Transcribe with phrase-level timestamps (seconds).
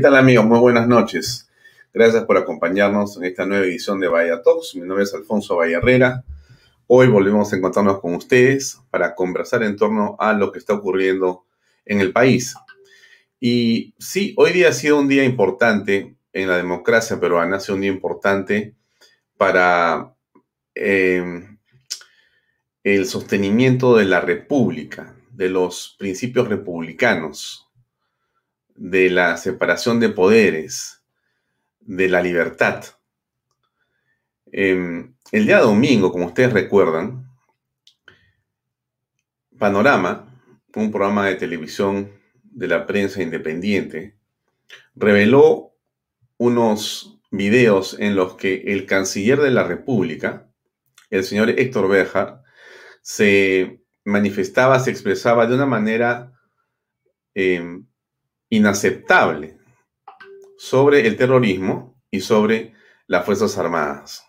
[0.00, 0.46] ¿Qué tal amigos?
[0.46, 1.50] Muy buenas noches.
[1.92, 4.74] Gracias por acompañarnos en esta nueva edición de Bahía Talks.
[4.76, 6.24] Mi nombre es Alfonso Valle Herrera.
[6.86, 11.44] Hoy volvemos a encontrarnos con ustedes para conversar en torno a lo que está ocurriendo
[11.84, 12.54] en el país.
[13.40, 17.74] Y sí, hoy día ha sido un día importante en la democracia peruana, ha sido
[17.74, 18.74] un día importante
[19.36, 20.14] para
[20.74, 21.46] eh,
[22.84, 27.69] el sostenimiento de la república, de los principios republicanos,
[28.80, 31.02] de la separación de poderes,
[31.80, 32.82] de la libertad.
[34.50, 37.28] Em, el día domingo, como ustedes recuerdan,
[39.58, 40.34] Panorama,
[40.74, 42.10] un programa de televisión
[42.42, 44.16] de la prensa independiente,
[44.94, 45.74] reveló
[46.38, 50.50] unos videos en los que el canciller de la República,
[51.10, 52.42] el señor Héctor Béjar,
[53.02, 56.32] se manifestaba, se expresaba de una manera
[57.34, 57.89] em,
[58.50, 59.56] inaceptable
[60.58, 62.74] sobre el terrorismo y sobre
[63.06, 64.24] las Fuerzas Armadas.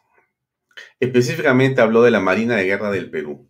[1.00, 3.50] Específicamente habló de la Marina de Guerra del Perú.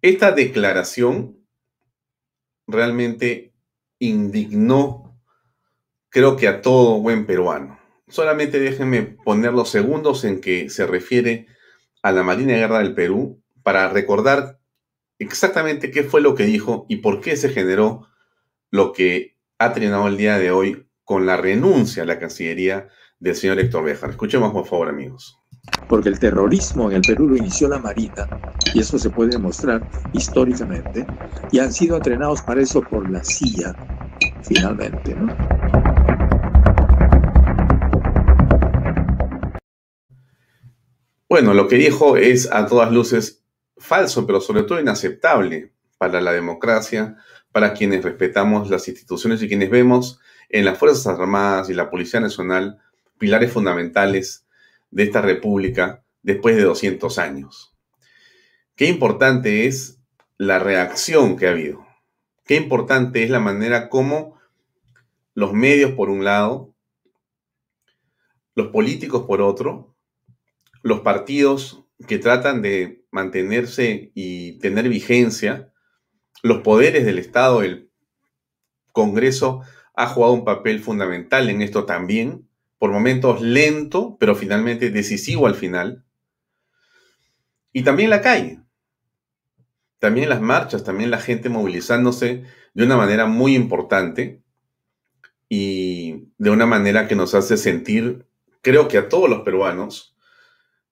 [0.00, 1.44] Esta declaración
[2.66, 3.54] realmente
[3.98, 5.18] indignó,
[6.10, 7.80] creo que a todo buen peruano.
[8.06, 11.46] Solamente déjenme poner los segundos en que se refiere
[12.02, 14.60] a la Marina de Guerra del Perú para recordar
[15.18, 18.08] exactamente qué fue lo que dijo y por qué se generó
[18.70, 23.34] lo que ha terminado el día de hoy con la renuncia a la Cancillería del
[23.34, 24.10] señor Héctor Béjar.
[24.10, 25.36] Escuchemos, por favor, amigos.
[25.88, 28.28] Porque el terrorismo en el Perú lo inició la Marina,
[28.72, 31.04] y eso se puede demostrar históricamente,
[31.50, 33.74] y han sido entrenados para eso por la CIA,
[34.42, 35.36] finalmente, ¿no?
[41.28, 43.44] Bueno, lo que dijo es a todas luces
[43.76, 47.16] falso, pero sobre todo inaceptable para la democracia,
[47.52, 52.20] para quienes respetamos las instituciones y quienes vemos en las Fuerzas Armadas y la Policía
[52.20, 52.78] Nacional
[53.18, 54.46] pilares fundamentales
[54.90, 57.76] de esta república después de 200 años.
[58.76, 59.98] Qué importante es
[60.36, 61.86] la reacción que ha habido.
[62.44, 64.38] Qué importante es la manera como
[65.34, 66.74] los medios por un lado,
[68.54, 69.94] los políticos por otro,
[70.82, 75.72] los partidos que tratan de mantenerse y tener vigencia,
[76.42, 77.90] los poderes del Estado, el
[78.92, 79.62] Congreso
[79.94, 85.56] ha jugado un papel fundamental en esto también, por momentos lento, pero finalmente decisivo al
[85.56, 86.04] final.
[87.72, 88.60] Y también la calle,
[89.98, 92.44] también las marchas, también la gente movilizándose
[92.74, 94.42] de una manera muy importante
[95.48, 98.26] y de una manera que nos hace sentir,
[98.62, 100.16] creo que a todos los peruanos,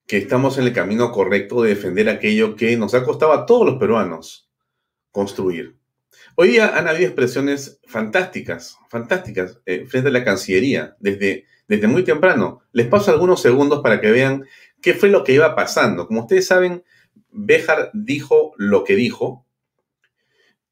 [0.07, 3.67] que estamos en el camino correcto de defender aquello que nos ha costado a todos
[3.67, 4.46] los peruanos
[6.35, 11.47] Hoy día han habido expresiones fantásticas, fantásticas, eh, frente a la Cancillería, desde,
[11.89, 12.61] muy temprano.
[12.73, 14.45] Les paso algunos segundos para que vean
[14.83, 16.07] qué fue lo que iba pasando.
[16.07, 16.85] Como ustedes saben,
[17.31, 19.47] Béjar dijo lo que dijo.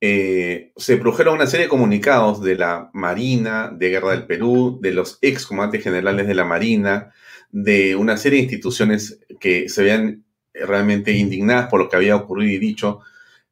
[0.02, 4.92] Eh, se produjeron una serie de comunicados de la Marina, de Guerra del Perú, de
[4.92, 7.14] los ex comandantes generales de la Marina,
[7.50, 12.52] de una serie de instituciones que se veían realmente indignadas por lo que había ocurrido
[12.52, 13.00] y dicho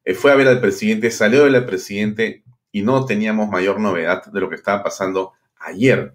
[0.05, 4.25] eh, fue a ver al presidente, salió a al presidente y no teníamos mayor novedad
[4.25, 6.13] de lo que estaba pasando ayer.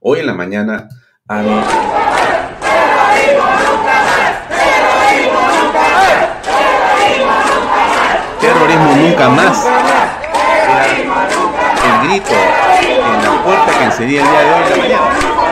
[0.00, 0.88] Hoy en la mañana
[8.40, 9.66] Terrorismo nunca más.
[11.84, 15.49] el grito en la puerta que encendía el día de hoy en la mañana.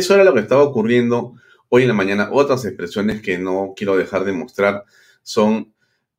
[0.00, 1.34] Eso era lo que estaba ocurriendo
[1.68, 2.30] hoy en la mañana.
[2.32, 4.84] Otras expresiones que no quiero dejar de mostrar
[5.22, 5.72] son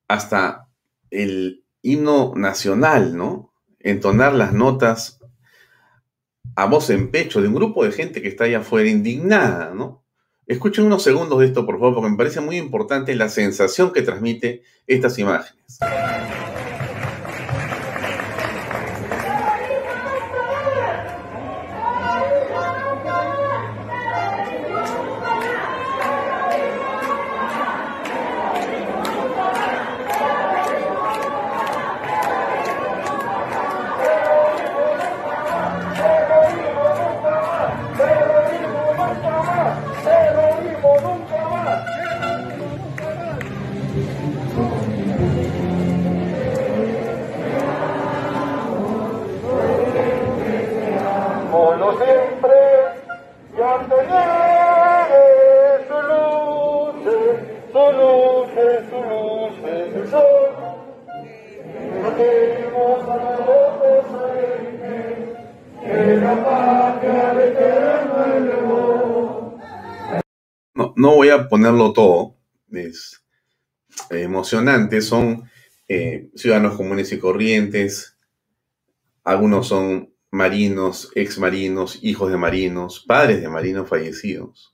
[0.08, 0.68] hasta
[1.10, 3.54] el himno nacional, ¿no?
[3.80, 5.20] Entonar las notas
[6.56, 10.04] a voz en pecho de un grupo de gente que está allá afuera indignada, ¿no?
[10.46, 14.02] Escuchen unos segundos de esto, por favor, porque me parece muy importante la sensación que
[14.02, 15.80] transmite estas imágenes.
[51.98, 52.54] siempre
[53.54, 53.62] y
[55.88, 56.96] su luz,
[60.10, 60.52] sol.
[70.10, 70.22] A.
[70.74, 72.36] No, no voy a ponerlo todo,
[72.72, 73.22] es
[74.10, 75.50] eh, emocionante, son
[75.88, 78.18] eh, ciudadanos comunes y corrientes,
[79.24, 84.74] algunos son marinos, exmarinos, hijos de marinos, padres de marinos fallecidos.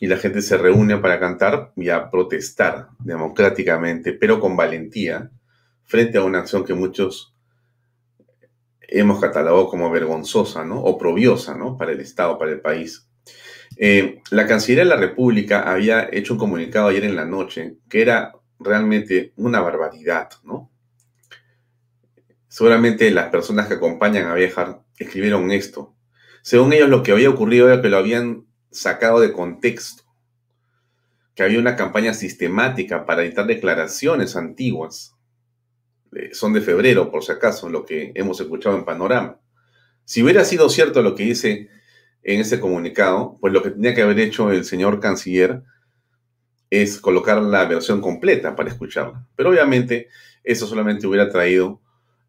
[0.00, 5.30] Y la gente se reúne para cantar y a protestar democráticamente, pero con valentía,
[5.84, 7.34] frente a una acción que muchos
[8.80, 10.80] hemos catalogado como vergonzosa, ¿no?
[10.82, 11.76] Oprobiosa, ¿no?
[11.76, 13.08] Para el Estado, para el país.
[13.76, 18.02] Eh, la Cancillería de la República había hecho un comunicado ayer en la noche que
[18.02, 20.70] era realmente una barbaridad, ¿no?
[22.54, 25.96] Seguramente las personas que acompañan a Béjar escribieron esto.
[26.40, 30.04] Según ellos, lo que había ocurrido era que lo habían sacado de contexto,
[31.34, 35.16] que había una campaña sistemática para editar declaraciones antiguas.
[36.14, 39.40] Eh, son de febrero, por si acaso, lo que hemos escuchado en Panorama.
[40.04, 41.70] Si hubiera sido cierto lo que dice
[42.22, 45.64] en ese comunicado, pues lo que tenía que haber hecho el señor canciller
[46.70, 49.26] es colocar la versión completa para escucharla.
[49.34, 50.06] Pero obviamente
[50.44, 51.80] eso solamente hubiera traído,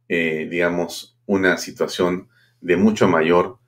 [0.10, 2.30] eh, digamos, una situación
[2.62, 3.60] de mucho mayor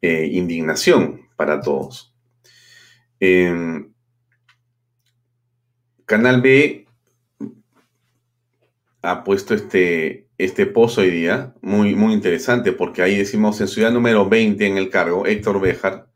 [0.00, 2.14] eh, indignación para todos.
[6.04, 6.86] Canal B
[9.02, 13.92] ha puesto este, este pozo hoy día, muy, muy interesante, porque ahí decimos en ciudad
[13.92, 16.12] número 20 en el cargo, Héctor Béjar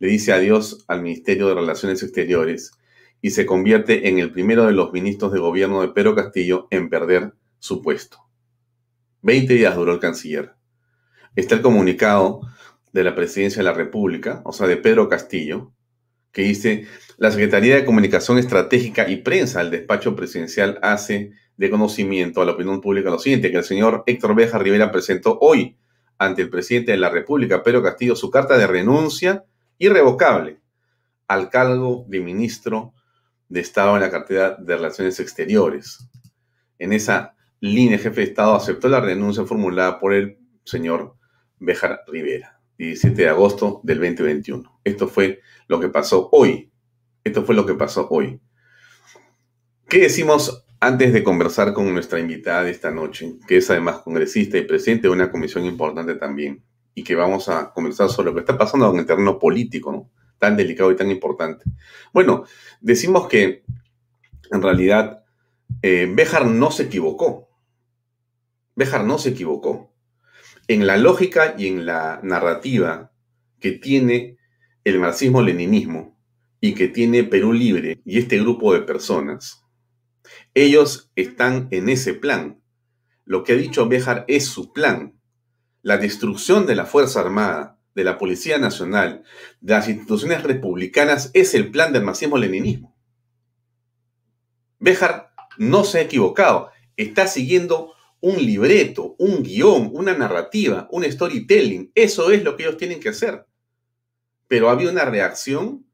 [0.00, 2.72] le dice adiós al Ministerio de Relaciones Exteriores
[3.20, 6.88] y se convierte en el primero de los ministros de gobierno de Pedro Castillo en
[6.88, 8.29] perder su puesto.
[9.22, 10.54] Veinte días duró el canciller.
[11.36, 12.40] Está el comunicado
[12.92, 15.72] de la Presidencia de la República, o sea, de Pedro Castillo,
[16.32, 16.86] que dice,
[17.18, 22.52] la Secretaría de Comunicación Estratégica y Prensa del despacho presidencial hace de conocimiento a la
[22.52, 25.76] opinión pública lo siguiente, que el señor Héctor Beja Rivera presentó hoy
[26.18, 29.44] ante el presidente de la República, Pedro Castillo, su carta de renuncia
[29.78, 30.60] irrevocable
[31.28, 32.92] al cargo de ministro
[33.48, 36.08] de Estado en la cartera de Relaciones Exteriores.
[36.78, 41.16] En esa el jefe de Estado aceptó la renuncia formulada por el señor
[41.58, 44.80] Bejar Rivera, 17 de agosto del 2021.
[44.84, 46.72] Esto fue lo que pasó hoy.
[47.22, 48.40] Esto fue lo que pasó hoy.
[49.88, 54.56] ¿Qué decimos antes de conversar con nuestra invitada de esta noche, que es además congresista
[54.56, 56.64] y presidente de una comisión importante también,
[56.94, 60.56] y que vamos a conversar sobre lo que está pasando en el terreno político, tan
[60.56, 61.64] delicado y tan importante.
[62.14, 62.44] Bueno,
[62.80, 63.62] decimos que
[64.50, 65.22] en realidad
[65.82, 67.49] eh, Béjar no se equivocó.
[68.80, 69.94] Béjar no se equivocó.
[70.66, 73.12] En la lógica y en la narrativa
[73.58, 74.38] que tiene
[74.84, 76.18] el marxismo-leninismo
[76.62, 79.66] y que tiene Perú Libre y este grupo de personas,
[80.54, 82.62] ellos están en ese plan.
[83.26, 85.20] Lo que ha dicho Béjar es su plan.
[85.82, 89.24] La destrucción de la Fuerza Armada, de la Policía Nacional,
[89.60, 92.96] de las instituciones republicanas, es el plan del marxismo-leninismo.
[94.78, 101.90] Béjar no se ha equivocado, está siguiendo un libreto, un guion, una narrativa, un storytelling.
[101.94, 103.46] Eso es lo que ellos tienen que hacer.
[104.46, 105.86] Pero había una reacción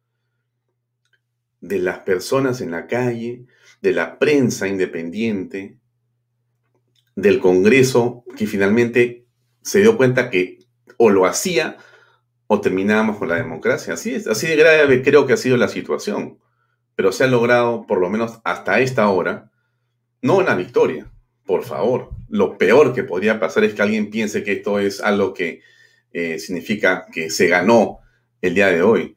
[1.61, 3.47] de las personas en la calle,
[3.81, 5.79] de la prensa independiente,
[7.15, 9.27] del Congreso, que finalmente
[9.63, 10.59] se dio cuenta que
[10.99, 11.77] o lo hacía
[12.47, 13.95] o terminábamos con la democracia.
[13.95, 16.39] Así es, así de grave creo que ha sido la situación.
[16.95, 19.51] Pero se ha logrado, por lo menos hasta esta hora,
[20.23, 21.13] no una victoria,
[21.47, 22.11] por favor.
[22.29, 25.63] Lo peor que podría pasar es que alguien piense que esto es algo que
[26.13, 28.01] eh, significa que se ganó
[28.43, 29.17] el día de hoy.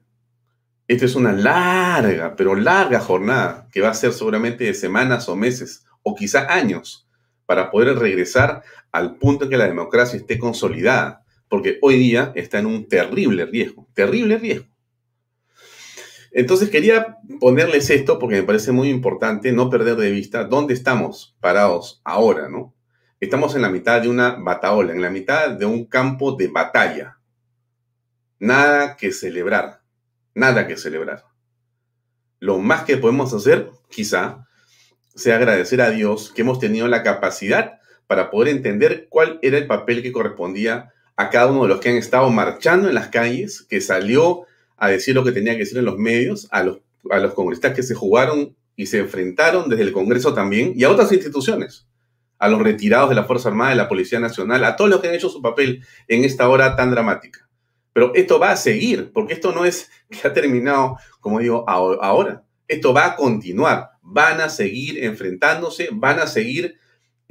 [0.88, 5.36] Esta es una larga, pero larga jornada que va a ser seguramente de semanas o
[5.36, 7.08] meses o quizá años
[7.46, 12.60] para poder regresar al punto en que la democracia esté consolidada porque hoy día está
[12.60, 14.68] en un terrible riesgo, terrible riesgo.
[16.32, 21.36] Entonces quería ponerles esto porque me parece muy importante no perder de vista dónde estamos
[21.40, 22.76] parados ahora, ¿no?
[23.20, 27.18] Estamos en la mitad de una bataola, en la mitad de un campo de batalla.
[28.40, 29.82] Nada que celebrar,
[30.34, 31.26] nada que celebrar.
[32.40, 34.48] Lo más que podemos hacer, quizá,
[35.16, 39.68] sea agradecer a Dios que hemos tenido la capacidad para poder entender cuál era el
[39.68, 43.64] papel que correspondía a cada uno de los que han estado marchando en las calles,
[43.64, 44.46] que salió
[44.80, 47.74] a decir lo que tenía que decir en los medios, a los, a los congresistas
[47.74, 51.88] que se jugaron y se enfrentaron desde el Congreso también, y a otras instituciones,
[52.38, 55.10] a los retirados de la Fuerza Armada, de la Policía Nacional, a todos los que
[55.10, 57.50] han hecho su papel en esta hora tan dramática.
[57.92, 62.46] Pero esto va a seguir, porque esto no es que ha terminado, como digo, ahora.
[62.68, 66.78] Esto va a continuar, van a seguir enfrentándose, van a seguir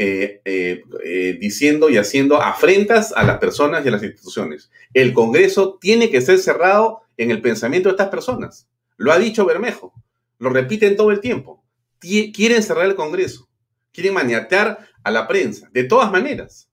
[0.00, 4.70] eh, eh, eh, diciendo y haciendo afrentas a las personas y a las instituciones.
[4.94, 8.68] El Congreso tiene que ser cerrado en el pensamiento de estas personas.
[8.96, 9.92] Lo ha dicho Bermejo,
[10.38, 11.64] lo repiten todo el tiempo.
[11.98, 13.48] Quieren cerrar el Congreso,
[13.92, 16.70] quieren maniatear a la prensa, de todas maneras.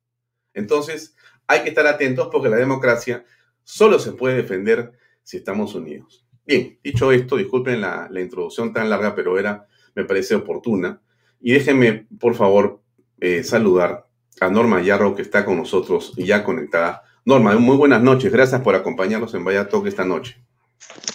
[0.54, 1.16] Entonces,
[1.48, 3.26] hay que estar atentos porque la democracia
[3.64, 4.92] solo se puede defender
[5.24, 6.28] si estamos unidos.
[6.46, 9.66] Bien, dicho esto, disculpen la, la introducción tan larga, pero era,
[9.96, 11.02] me parece oportuna.
[11.42, 12.85] Y déjenme, por favor,
[13.20, 14.06] eh, saludar
[14.42, 17.04] a Norma Yarro, que está con nosotros y ya conectada.
[17.24, 18.32] Norma, muy buenas noches.
[18.32, 20.38] Gracias por acompañarnos en Vaya Talk esta noche.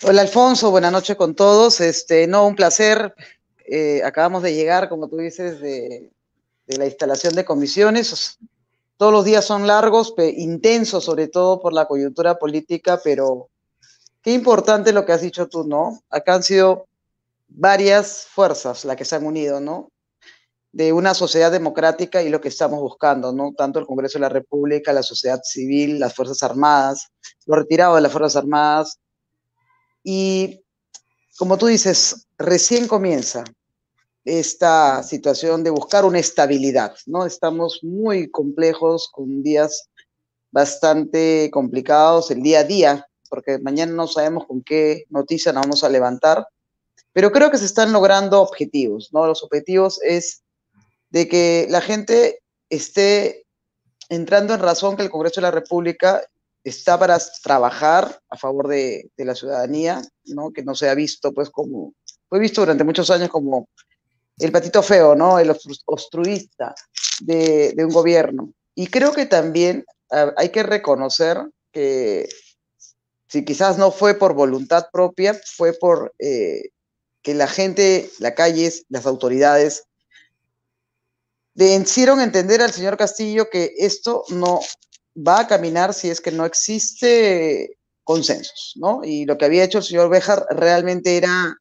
[0.03, 0.71] Hola, Alfonso.
[0.71, 1.81] Buenas noches con todos.
[1.81, 3.15] Este, no, un placer.
[3.67, 6.11] Eh, acabamos de llegar, como tú dices, de,
[6.67, 8.39] la instalación de comisiones.
[8.97, 13.49] Todos los días son largos, intensos, sobre todo por la coyuntura política, pero
[14.23, 16.03] qué importante lo que has dicho tú, ¿no?
[16.11, 16.87] Acá han sido
[17.49, 19.91] varias fuerzas las que se han unido, ¿no?
[20.73, 23.53] De una sociedad democrática y lo que estamos buscando, ¿no?
[23.57, 27.09] Tanto el Congreso de la República, la sociedad civil, las Fuerzas Armadas,
[27.47, 29.01] los retirados de las Fuerzas Armadas.
[30.05, 30.63] Y
[31.37, 33.45] como tú dices, recién comienza
[34.25, 37.27] esta situación de buscar una estabilidad, ¿no?
[37.27, 39.89] Estamos muy complejos, con días
[40.53, 45.85] bastante complicados, el día a día, porque mañana no sabemos con qué noticia nos vamos
[45.85, 46.47] a levantar,
[47.13, 49.27] pero creo que se están logrando objetivos, ¿no?
[49.27, 50.43] Los objetivos es
[51.11, 53.45] de que la gente esté
[54.09, 56.23] entrando en razón que el Congreso de la República
[56.65, 60.53] está para trabajar a favor de, la ciudadanía, ¿no?
[60.53, 61.95] que no se ha visto pues como,
[62.29, 63.69] fue visto durante muchos años como
[64.39, 65.39] el patito feo, ¿no?
[65.39, 65.55] el
[65.87, 66.75] obstruista
[67.21, 68.53] de, un gobierno.
[68.75, 71.39] Y creo que también ah, hay que reconocer
[71.73, 72.29] que
[73.29, 76.71] si quizás no fue por voluntad propia, fue por eh,
[77.23, 79.85] que la gente, la calle, las autoridades
[81.61, 84.61] de hicieron entender al señor Castillo que esto no
[85.15, 89.03] va a caminar si es que no existe consensos, ¿no?
[89.05, 91.55] Y lo que había hecho el señor Béjar realmente era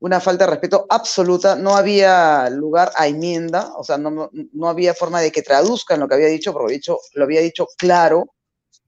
[0.00, 4.94] una falta de respeto absoluta, no había lugar a enmienda, o sea, no, no había
[4.94, 8.34] forma de que traduzcan lo que había dicho, porque dicho, lo había dicho claro,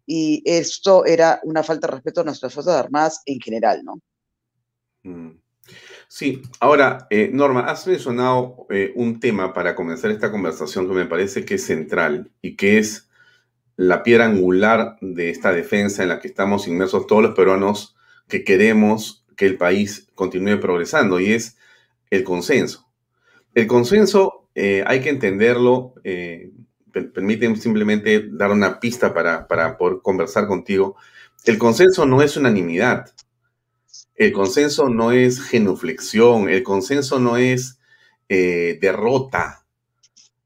[0.06, 4.00] y esto era una falta de respeto a nuestras Fuerzas Armadas en general, ¿no?
[5.02, 5.38] Mm.
[6.08, 11.06] Sí, ahora, eh, Norma, has mencionado eh, un tema para comenzar esta conversación que me
[11.06, 13.08] parece que es central y que es
[13.76, 17.96] la piedra angular de esta defensa en la que estamos inmersos todos los peruanos
[18.28, 21.58] que queremos que el país continúe progresando y es
[22.10, 22.88] el consenso.
[23.54, 25.94] El consenso eh, hay que entenderlo,
[27.12, 30.96] permíteme simplemente dar una pista para, para poder conversar contigo.
[31.44, 33.12] El consenso no es unanimidad.
[34.16, 37.78] El consenso no es genuflexión, el consenso no es
[38.30, 39.66] eh, derrota,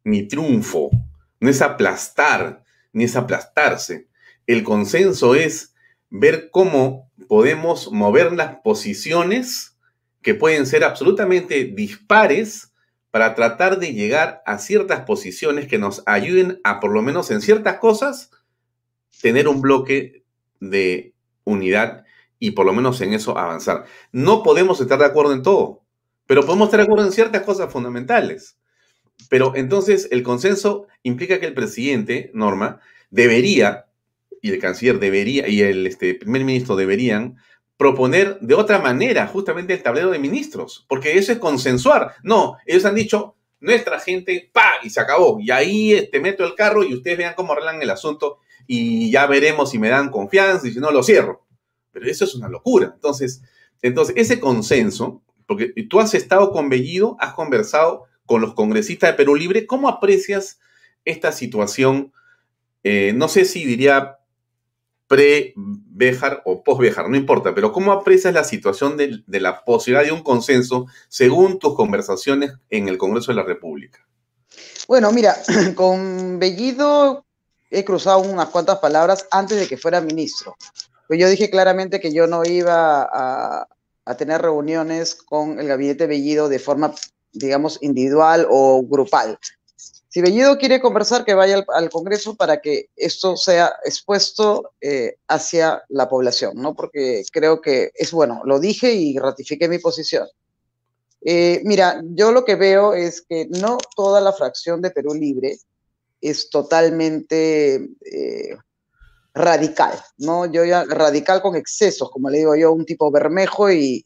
[0.02, 0.90] ni triunfo,
[1.38, 4.08] no es aplastar, ni es aplastarse.
[4.46, 5.74] El consenso es
[6.10, 9.78] ver cómo podemos mover las posiciones
[10.20, 12.72] que pueden ser absolutamente dispares
[13.12, 17.40] para tratar de llegar a ciertas posiciones que nos ayuden a, por lo menos en
[17.40, 18.30] ciertas cosas,
[19.22, 20.24] tener un bloque
[20.58, 22.04] de unidad
[22.40, 23.84] y por lo menos en eso avanzar.
[24.10, 25.84] No podemos estar de acuerdo en todo,
[26.26, 28.58] pero podemos estar de acuerdo en ciertas cosas fundamentales.
[29.28, 32.80] Pero entonces el consenso implica que el presidente, Norma,
[33.10, 33.86] debería,
[34.40, 37.36] y el canciller debería, y el este, primer ministro deberían
[37.76, 42.14] proponer de otra manera justamente el tablero de ministros, porque eso es consensuar.
[42.22, 45.38] No, ellos han dicho, nuestra gente, pa, y se acabó.
[45.40, 49.26] Y ahí este, meto el carro y ustedes vean cómo arreglan el asunto y ya
[49.26, 51.44] veremos si me dan confianza y si no lo cierro.
[51.92, 52.92] Pero eso es una locura.
[52.94, 53.42] Entonces,
[53.82, 59.16] entonces ese consenso, porque tú has estado con Bellido, has conversado con los congresistas de
[59.16, 60.60] Perú Libre, ¿cómo aprecias
[61.04, 62.12] esta situación?
[62.84, 64.18] Eh, no sé si diría
[65.08, 70.12] pre-Béjar o post-Béjar, no importa, pero ¿cómo aprecias la situación de, de, la posibilidad de
[70.12, 74.06] un consenso según tus conversaciones en el Congreso de la República?
[74.86, 75.36] Bueno, mira,
[75.74, 77.24] con Bellido
[77.70, 80.56] he cruzado unas cuantas palabras antes de que fuera ministro.
[81.10, 83.66] Pues yo dije claramente que yo no iba a,
[84.16, 86.94] tener reuniones con el gabinete Bellido de forma,
[87.32, 89.36] digamos, individual o grupal.
[90.08, 95.82] Si Bellido quiere conversar, que vaya al, Congreso para que esto sea expuesto eh, hacia
[95.88, 96.76] la población, ¿no?
[96.76, 100.28] Porque creo que es bueno, lo dije y ratifiqué mi posición.
[101.22, 105.58] Eh, mira, yo lo que veo es que no toda la fracción de Perú Libre
[106.20, 108.56] es totalmente eh,
[109.34, 110.46] radical, ¿no?
[110.46, 114.04] Yo ya radical con excesos, como le digo yo, un tipo bermejo y,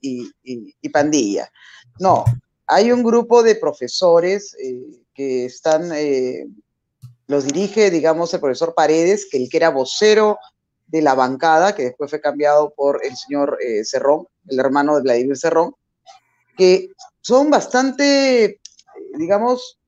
[0.93, 1.51] pandilla.
[1.99, 2.25] No,
[2.67, 6.47] hay un grupo de profesores eh, que están, eh,
[7.27, 10.39] los dirige, digamos, el profesor Paredes, que el que era vocero
[10.87, 15.03] de la bancada, que después fue cambiado por el señor eh, Cerrón, el hermano de
[15.03, 15.75] Vladimir Cerrón,
[16.57, 16.91] que
[17.21, 18.61] son bastante,
[19.17, 19.79] digamos,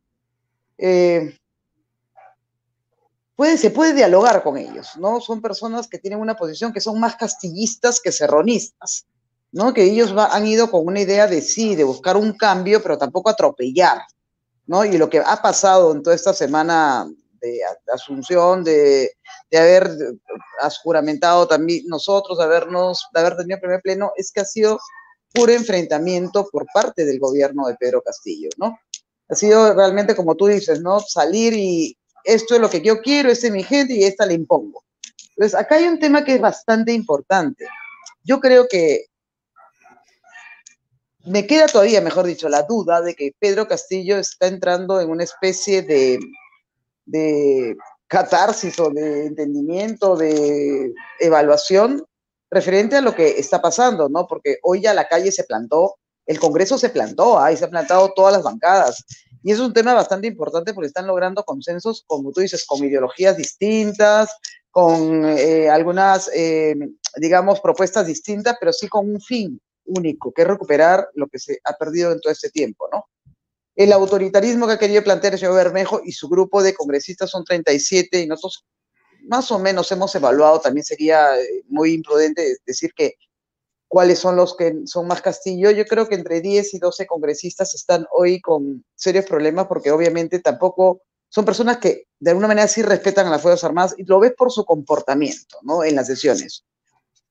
[3.36, 5.20] puede, se puede dialogar con ellos, ¿no?
[5.20, 9.06] Son personas que tienen una posición que son más castillistas que serronistas.
[9.52, 9.72] ¿no?
[9.72, 13.30] Que ellos han ido con una idea de sí, de buscar un cambio, pero tampoco
[13.30, 14.02] atropellar,
[14.66, 14.84] ¿no?
[14.84, 17.08] Y lo que ha pasado en toda esta semana
[17.40, 19.12] de, asunción, de,
[19.50, 19.90] de, haber
[20.82, 24.78] juramentado también nosotros, de habernos, de haber tenido primer pleno, es que ha sido
[25.32, 28.78] puro enfrentamiento por parte del gobierno de Pedro Castillo, ¿no?
[29.28, 31.00] Ha sido realmente, como tú dices, ¿no?
[31.00, 34.34] Salir y esto es lo que yo quiero, esta es mi gente y esta le
[34.34, 34.84] impongo.
[35.30, 37.66] Entonces, acá hay un tema que es bastante importante.
[38.24, 39.06] Yo creo que
[41.24, 45.24] me queda todavía, mejor dicho, la duda de que Pedro Castillo está entrando en una
[45.24, 46.18] especie de,
[47.04, 52.04] de catarsis o de entendimiento, de evaluación
[52.50, 54.26] referente a lo que está pasando, ¿no?
[54.26, 58.12] Porque hoy ya la calle se plantó, el Congreso se plantó, ahí se han plantado
[58.14, 59.04] todas las bancadas.
[59.46, 63.36] Y es un tema bastante importante porque están logrando consensos, como tú dices, con ideologías
[63.36, 64.28] distintas,
[64.72, 66.74] con eh, algunas, eh,
[67.14, 71.60] digamos, propuestas distintas, pero sí con un fin, único, que es recuperar lo que se
[71.62, 73.04] ha perdido en todo este tiempo, ¿no?
[73.76, 77.44] El autoritarismo que ha querido plantear el señor Bermejo y su grupo de congresistas son
[77.44, 78.66] 37 y nosotros
[79.28, 83.14] más o menos hemos evaluado, también sería eh, muy imprudente decir que
[83.96, 85.70] cuáles son los que son más Castillo.
[85.70, 90.38] Yo creo que entre 10 y 12 congresistas están hoy con serios problemas porque obviamente
[90.40, 94.20] tampoco son personas que de alguna manera sí respetan a las Fuerzas Armadas y lo
[94.20, 95.82] ves por su comportamiento, ¿no?
[95.82, 96.62] En las sesiones.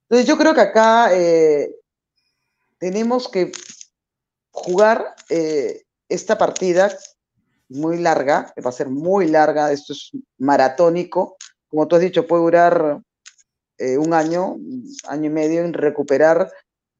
[0.09, 1.69] Entonces yo creo que acá eh,
[2.79, 3.51] tenemos que
[4.49, 6.97] jugar eh, esta partida
[7.69, 12.25] muy larga, que va a ser muy larga, esto es maratónico, como tú has dicho,
[12.25, 13.03] puede durar
[13.77, 14.57] eh, un año,
[15.07, 16.51] año y medio en recuperar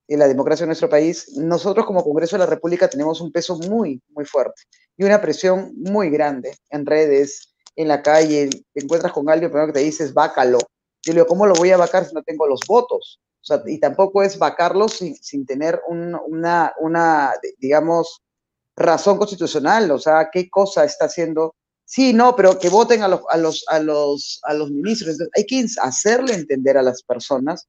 [0.08, 1.32] eh, la democracia en nuestro país.
[1.38, 4.64] Nosotros como Congreso de la República tenemos un peso muy, muy fuerte
[4.98, 9.68] y una presión muy grande en redes, en la calle, te encuentras con alguien, primero
[9.68, 10.60] que te dices, vácalo.
[11.04, 13.20] Yo le digo, ¿cómo lo voy a vacar si no tengo los votos?
[13.68, 18.22] y tampoco es vacarlos sin, tener una, una, digamos,
[18.76, 21.56] razón constitucional, o sea, qué cosa está haciendo.
[21.86, 25.18] Sí, no, pero que voten a los, a los, a los, a los ministros.
[25.36, 27.68] hay que hacerle entender a las personas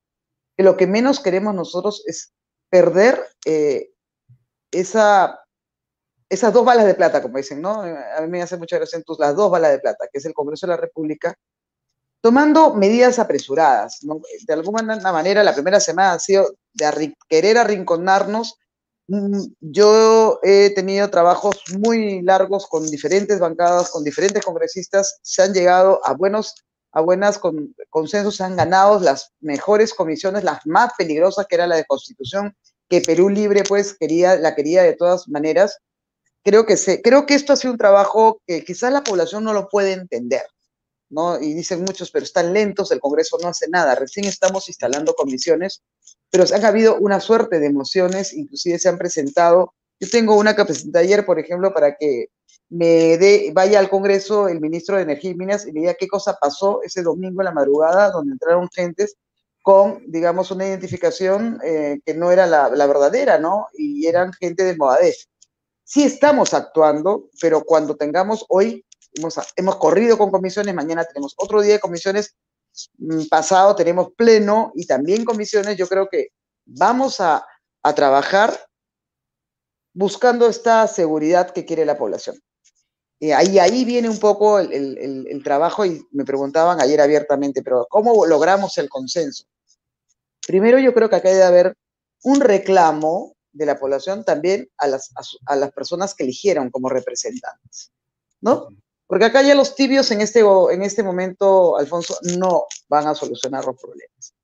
[0.57, 2.33] que lo que menos queremos nosotros es
[2.71, 3.91] perder eh,
[4.71, 5.39] esa,
[6.29, 7.83] esas dos balas de plata, como dicen, ¿no?
[7.83, 10.35] A mí me hace mucha gracia entonces las dos balas de plata, que es el
[10.35, 11.37] Congreso de la República
[12.27, 14.01] tomando medidas apresuradas.
[14.47, 18.59] De alguna manera, la primera semana ha sido de querer arrinconarnos.
[19.09, 25.19] Mm, yo he tenido trabajos muy largos con diferentes bancadas, con diferentes congresistas.
[25.23, 26.55] Se han llegado a buenos
[26.97, 27.39] a buenas
[27.91, 32.57] consensos, se han ganado las mejores comisiones, las más peligrosas, que era la de Constitución,
[32.89, 35.79] que Perú Libre, pues, quería, la quería de todas maneras.
[36.43, 39.53] Creo que, se, creo que esto ha sido un trabajo que quizás la población no
[39.53, 40.45] lo puede entender.
[41.11, 41.39] ¿no?
[41.39, 43.95] Y dicen muchos, pero están lentos, el Congreso no hace nada.
[43.95, 45.83] Recién estamos instalando comisiones,
[46.31, 49.75] pero han habido una suerte de emociones, inclusive se han presentado.
[50.01, 52.27] Yo tengo una que presenté ayer, por ejemplo, para que
[52.69, 56.09] me dé, vaya al Congreso el ministro de Energía y Minas y me diga qué
[56.09, 59.17] cosa pasó ese domingo en la madrugada, donde entraron gentes
[59.63, 63.67] con, digamos, una identificación eh, que no era la, verdadera, ¿no?
[63.75, 65.29] Y eran gente de Movadez.
[65.83, 68.85] Sí estamos actuando, pero cuando tengamos hoy
[69.15, 72.37] hemos, corrido con comisiones, mañana tenemos otro día de comisiones,
[73.31, 76.29] pasado tenemos pleno y también comisiones, yo creo que
[76.65, 77.47] vamos a,
[77.95, 78.53] trabajar
[79.95, 82.37] buscando esta seguridad que quiere la población.
[83.21, 88.27] Y ahí, ahí viene un poco el, trabajo y me preguntaban ayer abiertamente, pero ¿cómo
[88.27, 89.45] logramos el consenso?
[90.45, 91.77] Primero yo creo que acá debe haber
[92.25, 95.13] un reclamo de la población también a las,
[95.47, 97.93] a las personas que eligieron como representantes,
[98.41, 98.71] ¿no?
[99.07, 103.65] Porque acá ya los tibios en este, en este momento, Alfonso, no van a solucionar
[103.65, 104.35] los problemas.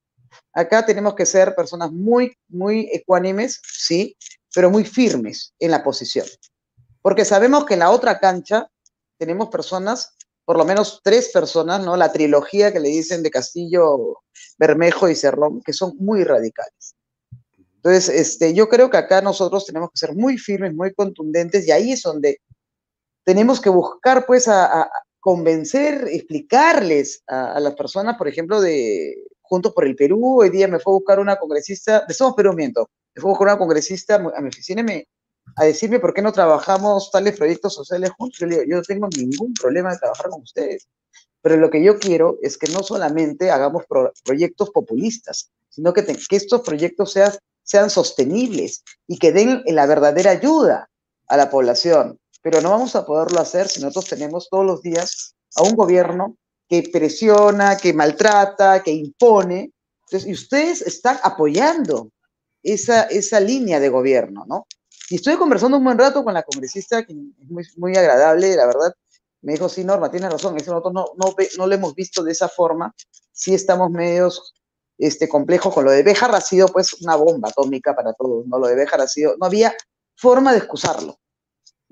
[0.52, 4.16] Acá tenemos que ser personas muy, muy ecuánimes, sí,
[4.54, 6.26] pero muy firmes en la posición.
[7.00, 8.70] Porque sabemos que en la otra cancha
[9.18, 11.96] tenemos personas, por lo menos tres personas, ¿no?
[11.96, 14.18] La trilogía que le dicen de Castillo,
[14.58, 16.94] Bermejo y Cerrón, que son muy radicales.
[17.76, 21.72] Entonces, este, yo creo que acá nosotros tenemos que ser muy firmes, muy contundentes, y
[21.72, 22.40] ahí es donde
[23.24, 29.86] tenemos que buscar pues a, convencer, explicarles a, las personas, por ejemplo, de Juntos por
[29.86, 33.20] el Perú, hoy día me fue a buscar una congresista, de Somos Perú, miento, me
[33.20, 35.08] fue a buscar una congresista a mi oficina y me,
[35.56, 38.38] a decirme por qué no trabajamos tales proyectos sociales juntos.
[38.40, 40.88] Yo le digo, yo no tengo ningún problema de trabajar con ustedes,
[41.40, 43.84] pero lo que yo quiero es que no solamente hagamos
[44.24, 47.32] proyectos populistas, sino que, que estos proyectos sean,
[47.62, 50.88] sean sostenibles y que den la verdadera ayuda
[51.28, 52.18] a la población.
[52.42, 56.36] Pero no vamos a poderlo hacer si nosotros tenemos todos los días a un gobierno
[56.68, 59.72] que presiona, que maltrata, que impone.
[60.06, 62.10] Entonces, y ustedes están apoyando
[62.62, 64.66] esa, esa línea de gobierno, ¿no?
[65.10, 68.66] Y estoy conversando un buen rato con la congresista, que es muy, muy agradable, la
[68.66, 68.94] verdad.
[69.42, 72.32] Me dijo, sí, Norma, tienes razón, eso nosotros no, no, no lo hemos visto de
[72.32, 72.94] esa forma.
[73.32, 74.54] Sí estamos medios
[74.98, 78.58] este, complejos con lo de Béjar, ha sido pues una bomba atómica para todos, ¿no?
[78.58, 79.74] Lo de Béjar ha sido, no había
[80.14, 81.18] forma de excusarlo.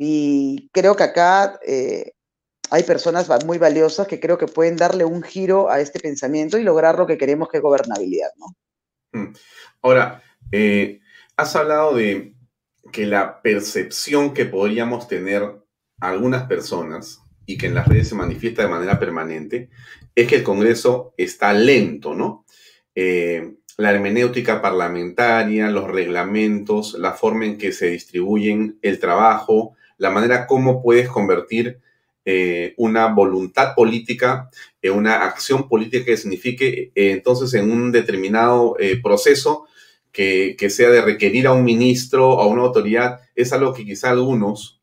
[0.02, 2.12] Y creo que acá eh,
[2.70, 6.62] hay personas muy valiosas que creo que pueden darle un giro a este pensamiento y
[6.62, 8.46] lograr lo que queremos que es gobernabilidad, ¿no?
[9.12, 9.34] Mm.
[9.82, 11.00] Ahora, eh,
[11.36, 12.32] has hablado de
[12.90, 15.42] que la percepción que podríamos tener
[16.00, 19.68] algunas personas y que en las redes se manifiesta de manera permanente
[20.14, 22.46] es que el Congreso está lento, ¿no?
[22.94, 30.10] Eh, la hermenéutica parlamentaria, los reglamentos, la forma en que se distribuyen el trabajo, la
[30.10, 31.78] manera como puedes convertir
[32.24, 34.50] eh, una voluntad política
[34.82, 39.66] en una acción política que signifique eh, entonces en un determinado proceso
[40.12, 44.10] que, sea de requerir a un ministro o a una autoridad, es algo que quizá
[44.10, 44.80] algunos,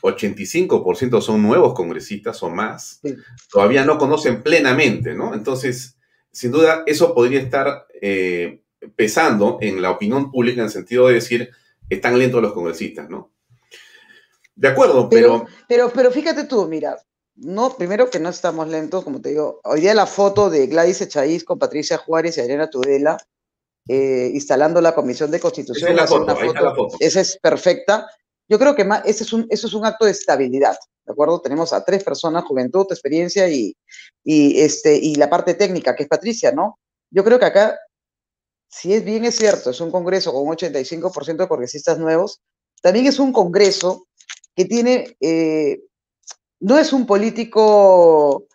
[0.00, 3.00] 85% son nuevos congresistas o más,
[3.50, 5.34] todavía no conocen plenamente, ¿no?
[5.34, 5.96] Entonces,
[6.30, 8.60] sin duda, eso podría estar eh,
[8.96, 11.50] pesando en la opinión pública en el sentido de decir,
[11.88, 13.30] están lentos los congresistas, ¿no?
[14.56, 15.46] De acuerdo, pero...
[15.68, 16.96] Pero, pero, fíjate tú, mira,
[17.36, 21.00] no, primero que no estamos lentos, como te digo, hoy día la foto de Gladys
[21.00, 23.16] Echaíz con Patricia Juárez y Adriana Tudela
[23.88, 25.92] eh, instalando la Comisión de Constitución.
[25.92, 28.08] Esa es la foto, Esa es perfecta.
[28.48, 31.40] Yo creo que más, ese es un, eso es un acto de estabilidad, ¿de acuerdo?
[31.40, 33.76] Tenemos a tres personas, juventud, experiencia y,
[34.22, 36.78] y, este, y la parte técnica, que es Patricia, ¿no?
[37.10, 37.78] Yo creo que acá,
[38.68, 42.40] si es bien es cierto, es un congreso con 85% de congresistas nuevos,
[42.82, 44.06] también es un congreso
[44.54, 45.80] que tiene, eh,
[46.60, 48.46] no es un político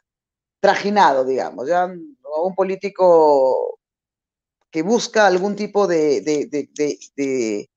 [0.60, 3.80] trajinado, digamos, ya un político
[4.72, 7.70] que busca algún tipo de, de,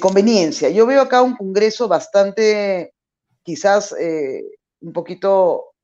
[0.00, 0.70] conveniencia.
[0.70, 2.94] Yo veo acá un Congreso bastante,
[3.42, 4.42] quizás eh,
[4.80, 5.74] un poquito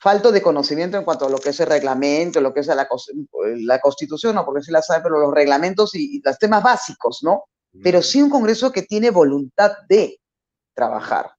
[0.00, 2.88] falto de conocimiento en cuanto a lo que es el reglamento, lo que es la,
[3.56, 7.18] la constitución, no porque sí la sabe, pero los reglamentos y, y los temas básicos,
[7.22, 7.44] ¿no?
[7.82, 10.20] Pero sí un Congreso que tiene voluntad de
[10.78, 11.32] trabajar.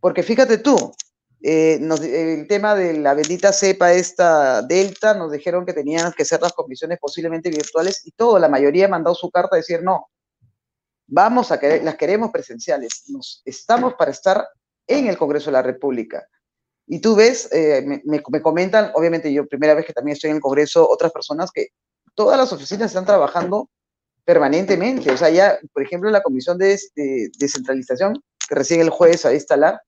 [0.00, 0.92] Porque fíjate tú,
[1.42, 6.42] eh, el tema de la bendita cepa esta Delta, nos dijeron que tenían que ser
[6.42, 10.10] las comisiones posiblemente virtuales y todo, la mayoría ha mandado su carta a decir no,
[11.06, 14.46] vamos a querer, las queremos presenciales, nos, estamos para estar
[14.86, 16.26] en el Congreso de la República.
[16.86, 20.36] Y tú ves, eh, me, me, comentan, obviamente yo primera vez que también estoy en
[20.36, 21.68] el Congreso, otras personas que
[22.14, 23.70] todas las oficinas están trabajando
[24.24, 25.10] permanentemente.
[25.10, 29.34] O sea, ya, por ejemplo, la Comisión de, de Descentralización, recién el jueves va a
[29.34, 29.80] instalar,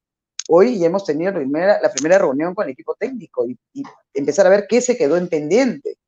[0.49, 3.57] hoy ya hemos tenido la primera, la primera reunión con el equipo técnico y,
[4.15, 5.99] empezar a ver qué se quedó en pendiente.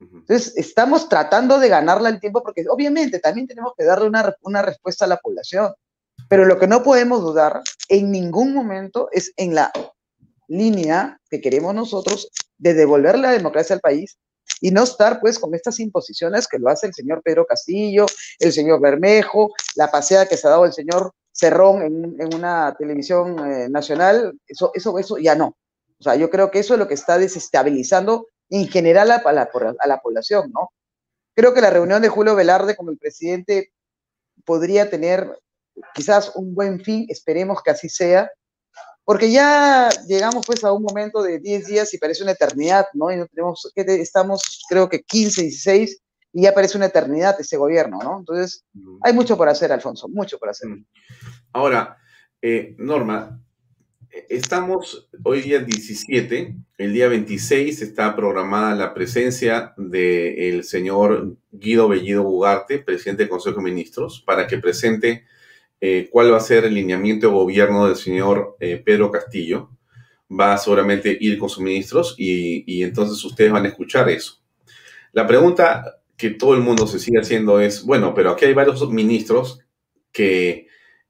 [0.00, 4.62] Entonces, estamos tratando de ganarla el tiempo porque obviamente también tenemos que darle una, una
[4.62, 5.74] respuesta a la población.
[6.28, 9.72] Pero lo que no podemos dudar en ningún momento es en la
[10.46, 14.18] línea que queremos nosotros de devolver la democracia al país
[14.60, 18.06] y no estar pues con estas imposiciones que lo hace el señor Pedro Castillo,
[18.38, 23.38] el señor Bermejo, la paseada que se ha dado el señor Cerrón en, una televisión
[23.46, 25.56] eh, nacional, eso, eso, eso ya no.
[26.00, 29.48] O sea, yo creo que eso es lo que está desestabilizando en general a, la,
[29.78, 30.70] a la población, ¿no?
[31.34, 33.72] Creo que la reunión de Julio Velarde con el presidente
[34.44, 35.38] podría tener
[35.94, 38.30] quizás un buen fin, esperemos que así sea,
[39.04, 43.12] porque ya llegamos pues a un momento de 10 días y parece una eternidad, ¿no?
[43.12, 46.00] Y no tenemos, estamos creo que 15, 16
[46.38, 48.20] y ya parece una eternidad ese gobierno, ¿no?
[48.20, 48.64] Entonces,
[49.02, 50.68] hay mucho por hacer, Alfonso, mucho por hacer.
[51.52, 51.96] Ahora,
[52.40, 53.42] eh, Norma,
[54.28, 62.22] estamos hoy día 17, el día 26 está programada la presencia del señor Guido Bellido
[62.22, 65.24] Bugarte, presidente del Consejo de Ministros, para que presente
[65.80, 69.70] eh, cuál va a ser el lineamiento de gobierno del señor eh, Pedro Castillo.
[70.30, 74.40] Va a seguramente ir con sus ministros y, y entonces ustedes van a escuchar eso.
[75.12, 78.86] La pregunta que todo el mundo se sigue haciendo es, bueno, pero aquí hay varios
[78.90, 79.60] ministros
[80.12, 80.66] que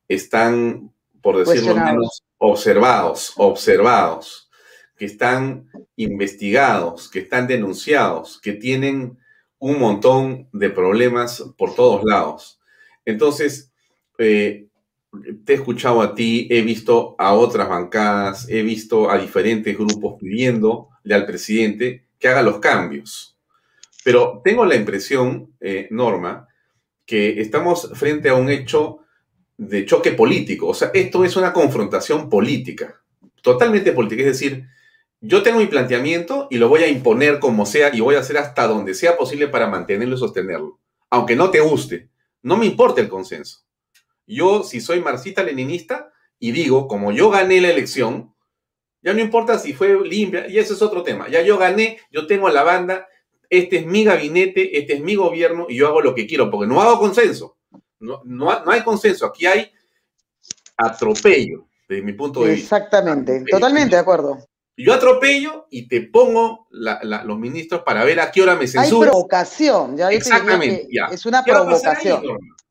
[0.07, 0.93] están,
[1.23, 4.51] por decirlo menos, observados, observados,
[4.97, 9.19] que están investigados, que están denunciados, que tienen
[9.59, 12.61] un montón de problemas por todos lados.
[13.07, 13.73] Entonces,
[14.19, 14.67] eh,
[15.47, 20.17] te he escuchado a ti, he visto a otras bancadas, he visto a diferentes grupos
[20.21, 23.38] pidiéndole al presidente que haga los cambios.
[24.09, 26.49] Pero tengo la impresión, eh, Norma,
[27.05, 29.01] que estamos frente a un hecho
[29.59, 30.69] de choque político.
[30.69, 33.03] O sea, esto es una confrontación política,
[33.43, 34.23] totalmente política.
[34.23, 34.67] Es decir,
[35.21, 38.39] yo tengo mi planteamiento y lo voy a imponer como sea y voy a hacer
[38.39, 40.81] hasta donde sea posible para mantenerlo y sostenerlo.
[41.11, 42.09] Aunque no te guste,
[42.41, 43.67] no me importa el consenso.
[44.27, 48.33] Yo, si soy marxista-leninista y digo, como yo gané la elección,
[49.03, 51.29] ya no importa si fue limpia, y ese es otro tema.
[51.29, 53.07] Ya yo gané, yo tengo la banda,
[53.51, 56.67] este es mi gabinete, este es mi gobierno y yo hago lo que quiero, porque
[56.67, 57.57] no hago consenso.
[58.01, 59.73] No, no, hay consenso, aquí hay
[60.77, 62.77] atropello, desde mi punto de vista.
[62.77, 64.39] Exactamente, totalmente de acuerdo.
[64.77, 69.07] Yo atropello y te pongo los ministros para ver a qué hora me censura.
[69.07, 71.07] Hay provocación, ya Exactamente, ya.
[71.07, 72.23] Es una provocación.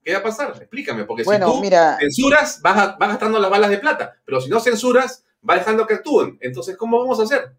[0.02, 0.54] ¿Qué va a pasar?
[0.56, 1.62] Explícame, porque si tú
[2.00, 5.96] censuras, vas, vas gastando las balas de plata, pero si no censuras, va dejando que
[5.96, 6.38] actúen.
[6.40, 7.52] Entonces, ¿cómo vamos a hacer?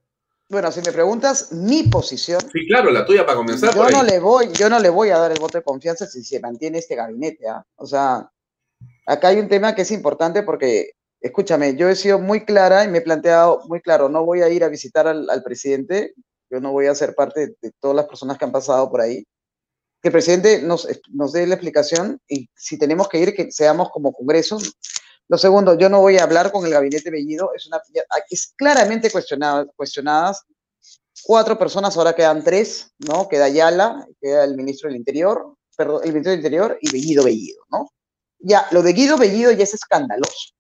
[0.51, 2.41] Bueno, si me preguntas mi posición.
[2.53, 3.75] Sí, claro, la tuya para comenzar.
[3.75, 6.25] Yo no le voy, yo no le voy a dar el voto de confianza si
[6.25, 7.47] se mantiene este gabinete.
[7.49, 7.63] ¿ah?
[7.77, 8.31] O sea,
[9.07, 12.89] acá hay un tema que es importante porque, escúchame, yo he sido muy clara y
[12.89, 16.15] me he planteado muy claro, no voy a ir a visitar al, presidente,
[16.51, 19.27] yo no voy a ser parte de, todas las personas que han pasado por ahí.
[20.01, 23.91] Que el presidente nos, nos dé la explicación y si tenemos que ir, que seamos
[23.91, 24.59] como Congreso,
[25.29, 27.83] lo segundo, yo no voy a hablar con el gabinete Bellido, es, una,
[28.31, 30.43] es claramente cuestionada, cuestionadas.
[31.23, 33.29] Cuatro personas, ahora quedan tres, ¿no?
[33.29, 37.63] Queda Ayala, queda el ministro del Interior, perdón, el ministro del Interior y Bellido Bellido,
[37.71, 37.91] ¿no?
[38.39, 40.55] Ya, lo de Guido Bellido ya es escandaloso.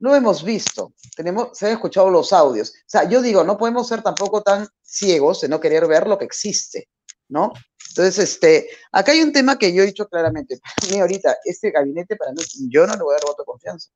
[0.00, 2.70] Lo hemos visto, tenemos, se han escuchado los audios.
[2.70, 6.18] O sea, yo digo, no podemos ser tampoco tan ciegos de no querer ver lo
[6.18, 6.88] que existe,
[7.28, 7.52] ¿no?
[7.90, 10.58] Entonces, este, acá hay un tema que yo he dicho claramente.
[10.80, 13.46] Para mí ahorita, este gabinete, para mí, yo no le voy a dar voto de
[13.46, 13.90] confianza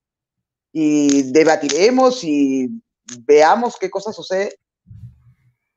[0.72, 2.68] y debatiremos y
[3.26, 4.56] veamos qué cosa sucede.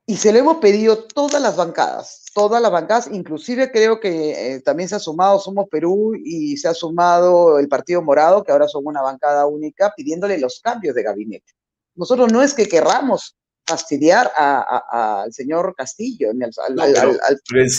[0.07, 4.61] Y se lo hemos pedido todas las bancadas, todas las bancadas, inclusive creo que eh,
[4.61, 8.67] también se ha sumado Somos Perú y se ha sumado el Partido Morado, que ahora
[8.67, 11.53] son una bancada única, pidiéndole los cambios de gabinete.
[11.95, 16.29] Nosotros no es que querramos fastidiar al señor Castillo.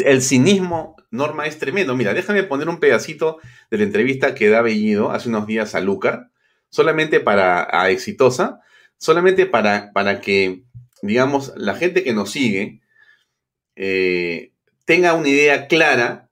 [0.05, 1.94] el, cinismo, Norma, es tremendo.
[1.94, 3.38] Mira, déjame poner un pedacito
[3.70, 6.33] de la entrevista que da Bellido hace unos días a Lucar
[6.70, 8.61] solamente para exitosa,
[8.98, 10.64] solamente para, para que,
[11.02, 12.81] digamos, la gente que nos sigue
[13.76, 14.52] eh,
[14.85, 16.31] tenga una idea clara,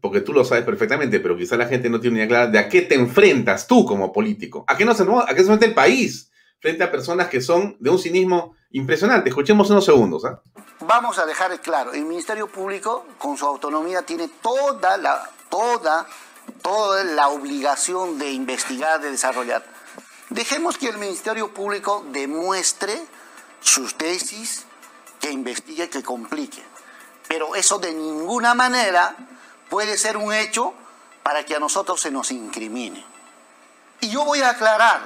[0.00, 2.58] porque tú lo sabes perfectamente, pero quizá la gente no tiene una idea clara de
[2.58, 6.84] a qué te enfrentas tú como político, a qué, no se enfrenta el país frente
[6.84, 9.28] a personas que son de un cinismo impresionante.
[9.28, 10.24] Escuchemos unos segundos.
[10.24, 10.40] ¿ah?
[10.80, 16.06] Vamos a dejar claro, el Ministerio Público, con su autonomía, tiene toda la, toda,
[16.62, 19.73] toda la obligación de investigar, de desarrollar.
[20.30, 23.00] Dejemos que el Ministerio Público demuestre
[23.60, 24.64] sus tesis,
[25.20, 26.62] que investigue, que complique.
[27.28, 29.16] Pero eso de ninguna manera
[29.70, 30.74] puede ser un hecho
[31.22, 33.04] para que a nosotros se nos incrimine.
[34.00, 35.00] Y yo voy a aclarar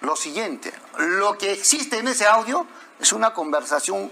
[0.00, 0.72] lo siguiente.
[0.98, 2.66] Lo que existe en ese audio
[2.98, 4.10] es una conversación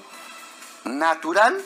[0.85, 1.61] natural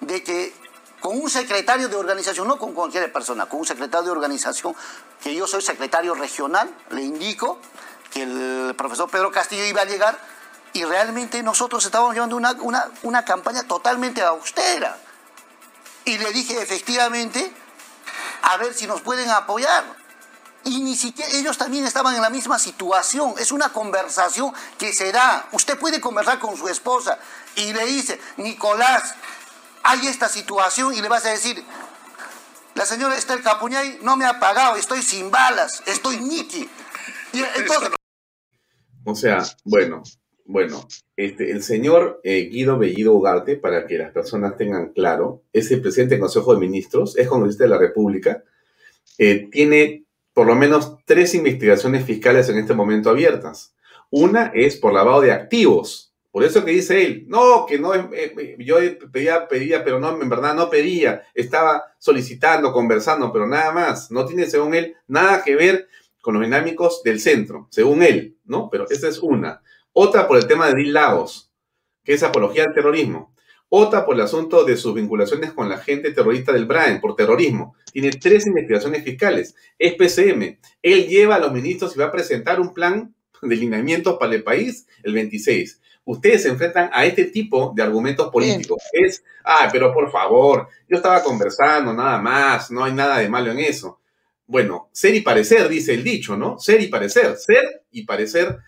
[0.00, 0.52] de que
[1.00, 4.74] con un secretario de organización, no con cualquier persona, con un secretario de organización,
[5.22, 7.58] que yo soy secretario regional, le indico,
[8.10, 10.18] que el profesor Pedro Castillo iba a llegar
[10.72, 12.56] y realmente nosotros estábamos llevando una,
[13.02, 14.96] una, campaña totalmente austera.
[16.04, 17.52] Y le dije efectivamente,
[18.42, 19.84] a ver si nos pueden apoyar.
[20.64, 23.34] Y ni siquiera ellos también estaban en la misma situación.
[23.38, 25.46] Es una conversación que se da.
[25.52, 27.18] Usted puede conversar con su esposa
[27.56, 29.14] y le dice, Nicolás,
[29.82, 31.64] hay esta situación y le vas a decir,
[32.74, 36.68] la señora Esther Capuñay no me ha pagado, estoy sin balas, estoy niki.
[37.32, 37.90] Y entonces,
[39.04, 40.02] o sea, bueno,
[40.44, 40.86] bueno,
[41.16, 45.80] este, el señor eh, Guido Bellido Ugarte, para que las personas tengan claro, es el
[45.80, 48.42] presidente del Consejo de Ministros, es congresista de la República,
[49.18, 53.74] eh, tiene por lo menos tres investigaciones fiscales en este momento abiertas.
[54.10, 56.12] Una es por lavado de activos.
[56.32, 58.76] Por eso que dice él, no, que no, eh, yo
[59.12, 64.10] pedía, pedía, pero no, en verdad no pedía, estaba solicitando, conversando, pero nada más.
[64.10, 65.88] No tiene, según él, nada que ver
[66.20, 68.68] con los dinámicos del centro, según él, ¿no?
[68.70, 69.62] Pero esa es una.
[69.92, 71.50] Otra por el tema de Dil Lagos,
[72.04, 73.34] que es apología al terrorismo.
[73.68, 77.76] Otra por el asunto de sus vinculaciones con la gente terrorista del Brain, por terrorismo.
[77.92, 79.54] Tiene tres investigaciones fiscales.
[79.78, 80.58] Es PCM.
[80.82, 84.42] Él lleva a los ministros y va a presentar un plan de lineamientos para el
[84.42, 85.80] país el 26.
[86.04, 88.82] Ustedes se enfrentan a este tipo de argumentos políticos.
[88.92, 93.52] Es, ah, pero por favor, yo estaba conversando nada más, no hay nada de malo
[93.52, 93.99] en eso.
[94.50, 96.58] Bueno, ser y parecer, dice el dicho, ¿no?
[96.58, 98.58] Ser y parecer, ser y parecer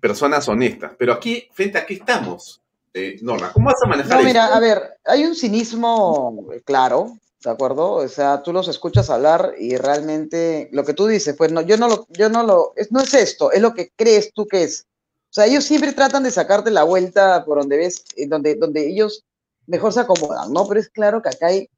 [0.00, 0.94] personas honestas.
[0.98, 2.60] Pero aquí, frente a qué estamos,
[2.92, 7.50] eh, Norma, ¿cómo vas a manejar No, mira, a ver, hay un cinismo claro, ¿de
[7.50, 7.92] acuerdo?
[7.92, 11.76] O sea, tú los escuchas hablar y realmente lo que tú dices, pues no, yo
[11.76, 14.86] no lo, yo no lo, no es esto, es lo que crees tú que es.
[15.30, 19.24] O sea, ellos siempre tratan de sacarte la vuelta por donde ves, donde, donde ellos
[19.68, 20.66] mejor se acomodan, ¿no?
[20.66, 21.68] Pero es claro que acá hay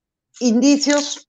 [0.40, 1.28] indicios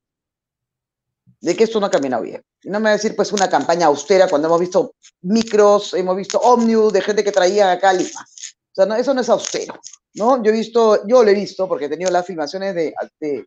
[1.42, 2.42] de que esto no ha caminado bien.
[2.64, 6.16] Y no me va a decir, pues, una campaña austera cuando hemos visto micros, hemos
[6.16, 8.22] visto ómnibus de gente que traía acá Lima.
[8.22, 9.80] O sea, no, eso no es austero,
[10.16, 10.42] ¿no?
[10.44, 13.46] Yo he visto, yo lo he visto porque he tenido las filmaciones de, de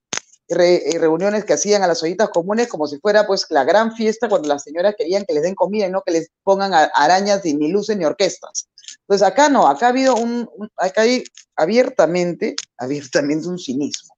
[0.98, 4.48] reuniones que hacían a las ollitas comunes como si fuera, pues, la gran fiesta cuando
[4.48, 7.96] las señoras querían que les den comida y no que les pongan arañas ni luces
[7.96, 8.68] ni orquestas.
[9.00, 11.24] Entonces, acá no, acá ha habido un acá hay
[11.56, 14.17] abiertamente, abiertamente un cinismo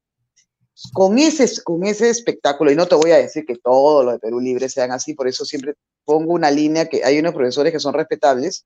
[0.92, 4.18] con ese, con ese espectáculo, y no te voy a decir que todos los de
[4.20, 7.80] Perú Libre sean así, por eso siempre pongo una línea que hay unos profesores que
[7.80, 8.64] son respetables,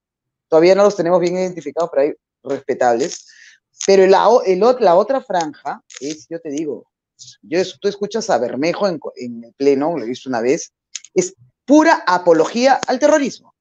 [0.48, 3.26] todavía no los tenemos bien identificados, pero hay respetables,
[3.86, 6.86] pero la, el, la otra franja es, yo te digo,
[7.42, 10.72] yo, tú escuchas a Bermejo en, en el pleno, lo he visto una vez,
[11.14, 13.54] es pura apología al terrorismo.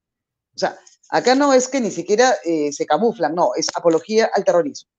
[0.55, 0.77] O sea,
[1.09, 4.89] acá no es que ni siquiera eh, se camuflan, no, es apología al terrorismo.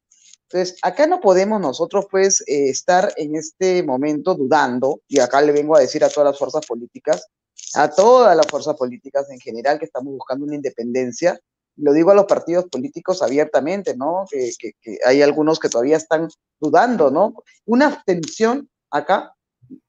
[0.49, 5.53] Entonces, acá no podemos nosotros, pues, eh, estar en este momento dudando, y acá le
[5.53, 7.27] vengo a decir a todas las fuerzas políticas,
[7.75, 11.41] a todas las fuerzas políticas en general que estamos buscando una independencia,
[11.77, 14.27] lo digo a los partidos políticos abiertamente, ¿no?
[14.31, 16.29] Que, que hay algunos que todavía están
[16.61, 17.35] dudando, ¿no?
[17.65, 19.35] Una abstención acá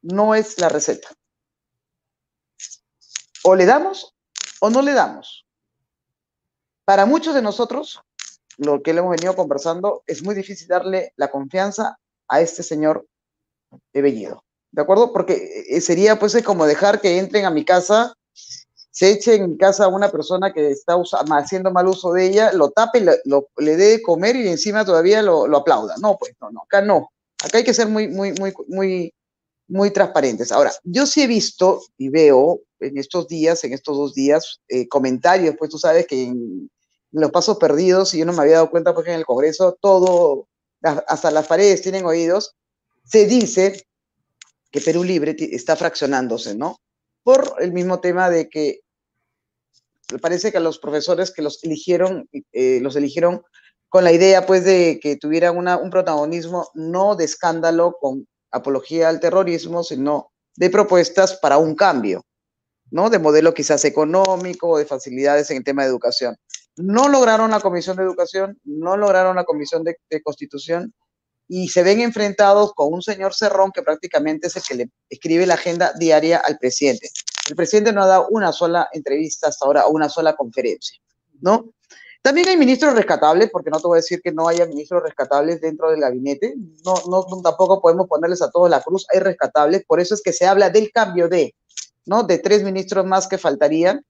[0.02, 1.10] no es la receta.
[3.44, 4.16] O le damos
[4.62, 5.46] o no le damos.
[6.86, 8.02] Para muchos de nosotros,
[8.58, 13.06] lo que le hemos venido conversando, es muy difícil darle la confianza a este señor
[13.94, 14.44] de Bellido.
[14.72, 15.14] ¿De acuerdo?
[15.14, 18.14] Porque eh, sería pues como dejar que entren a mi casa,
[18.96, 20.96] se eche en mi casa a una persona que está
[21.32, 25.54] haciendo mal uso de ella, lo tape, le dé de comer y encima todavía lo,
[25.56, 25.96] aplauda.
[26.02, 27.10] No, pues no, no, acá no.
[27.44, 29.14] Acá hay que ser muy, muy, muy, muy,
[29.68, 30.52] muy transparentes.
[30.52, 34.88] Ahora, yo sí he visto y veo en estos días, en estos dos días, eh,
[34.88, 36.34] comentarios, pues tú sabes que
[37.22, 40.48] los pasos perdidos, y yo no me había dado cuenta porque en el Congreso todo,
[40.82, 42.56] hasta las paredes tienen oídos,
[43.06, 43.88] se dice
[44.72, 46.78] que Perú Libre está fraccionándose, ¿no?
[47.24, 48.82] Por el mismo tema de que
[50.22, 53.44] parece que a los profesores que los eligieron, eh, los eligieron
[53.88, 59.08] con la idea, pues, de que tuvieran una, un protagonismo no de escándalo con apología
[59.08, 62.26] al terrorismo, sino de propuestas para un cambio,
[62.92, 63.10] ¿no?
[63.10, 66.36] De modelo quizás económico, de facilidades en el tema de educación.
[66.78, 70.94] No lograron la Comisión de Educación, no lograron la Comisión de, Constitución
[71.48, 75.46] y se ven enfrentados con un señor Cerrón que prácticamente es el que le escribe
[75.46, 77.10] la agenda diaria al presidente.
[77.50, 81.00] El presidente no ha dado una sola entrevista hasta ahora una sola conferencia,
[81.42, 81.70] ¿no?
[82.26, 85.62] También hay ministros rescatables, porque no te voy a decir que no haya ministros rescatables
[85.62, 90.00] dentro del gabinete, no, no, tampoco podemos ponerles a todos la cruz, hay rescatables, por
[90.00, 91.54] eso es que se habla del cambio de,
[92.08, 92.24] ¿no?
[92.24, 94.04] De tres ministros más que faltarían,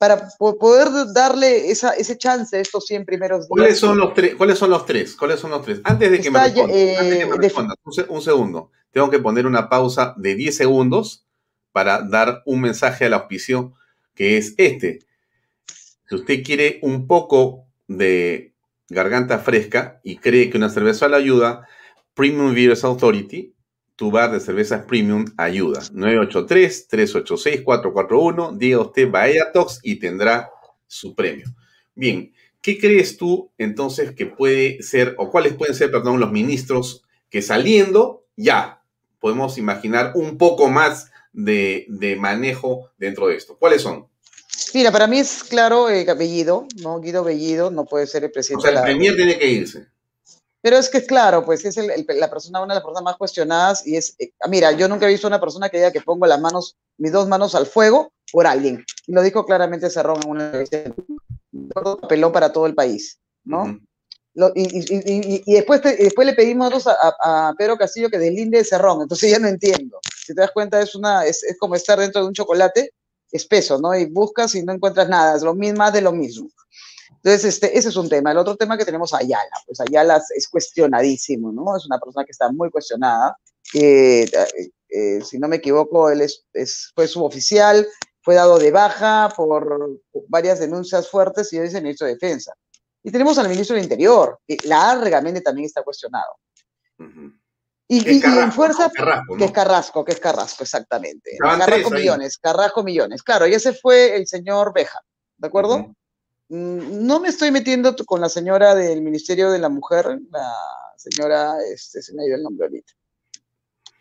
[0.00, 3.48] para poder darle esa, ese chance a estos 100 primeros días.
[3.50, 4.34] ¿Cuáles son los tres?
[4.34, 5.14] ¿Cuáles son los tres?
[5.14, 5.82] ¿Cuáles son los tres?
[5.84, 6.40] Antes de que me
[7.36, 8.70] respondas, eh, un, segundo.
[8.92, 11.26] Tengo que poner una pausa de 10 segundos
[11.72, 13.74] para dar un mensaje al auspicio
[14.14, 15.00] que es este.
[16.08, 18.54] Si usted quiere un poco de
[18.88, 21.68] garganta fresca y cree que una cerveza le ayuda,
[22.14, 23.52] Premium Beers Authority
[24.00, 25.82] tu bar de cervezas premium ayuda.
[25.92, 28.56] 983-386-441.
[28.56, 30.50] Diga usted Bahía Tox y tendrá
[30.86, 31.44] su premio.
[31.94, 32.32] Bien,
[32.62, 37.42] ¿qué crees tú entonces que puede ser, o cuáles pueden ser, perdón, los ministros que
[37.42, 38.82] saliendo ya
[39.18, 41.84] podemos imaginar un poco más de,
[42.18, 43.58] manejo dentro de esto?
[43.58, 44.08] ¿Cuáles son?
[44.72, 47.00] Mira, para mí es claro eh, Bellido, ¿no?
[47.00, 48.66] Guido Bellido no puede ser el presidente.
[48.66, 49.88] O sea, el premier tiene que irse.
[50.62, 53.96] Pero es que claro, pues es la persona, una de las personas más cuestionadas y
[53.96, 56.76] es, eh, mira, yo nunca he visto una persona que diga que pongo las manos,
[56.98, 58.84] mis dos manos al fuego por alguien.
[59.06, 60.52] Y lo dijo claramente Cerrón en una
[62.08, 63.78] peló para todo el país, ¿no?
[64.54, 69.48] y, después, después le pedimos a, a, Pedro Castillo que deslinde Cerrón, entonces ya no
[69.48, 69.98] entiendo.
[70.24, 72.92] Si te das cuenta, es, una, es, es como estar dentro de un chocolate
[73.32, 73.94] espeso, ¿no?
[73.94, 76.48] Y buscas y no encuentras nada, es lo mismo, más de lo mismo.
[77.22, 78.32] Entonces, este, ese es un tema.
[78.32, 81.76] El otro tema que tenemos Ayala, pues Ayala es cuestionadísimo, ¿no?
[81.76, 83.36] Es una persona que está muy cuestionada.
[83.74, 84.28] Eh,
[84.88, 87.86] eh, si no me equivoco, él es, fue suboficial,
[88.22, 92.54] fue dado de baja por varias denuncias fuertes y hoy es el ministro de Defensa.
[93.02, 96.36] Y tenemos al ministro del Interior, que largamente también está cuestionado.
[97.88, 98.90] Y, en fuerza,
[99.36, 101.36] que es Carrasco, que es Carrasco, exactamente.
[101.38, 103.22] Carrasco Millones, Carrasco Millones.
[103.22, 105.00] Claro, y ese fue el señor Beja,
[105.36, 105.92] ¿de acuerdo?
[106.50, 110.52] No me estoy metiendo con la señora del Ministerio de la Mujer, la
[110.96, 112.92] señora, este, se me ha ido el nombre ahorita.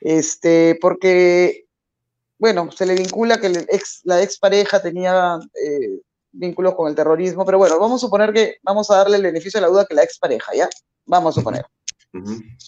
[0.02, 1.68] Este, porque,
[2.40, 7.60] bueno, se le vincula que ex, la expareja tenía eh, vínculos con el terrorismo, pero
[7.60, 10.04] bueno, vamos a suponer que vamos a darle el beneficio de la duda que la
[10.04, 10.68] expareja, ¿ya?
[11.06, 11.66] Vamos a suponer.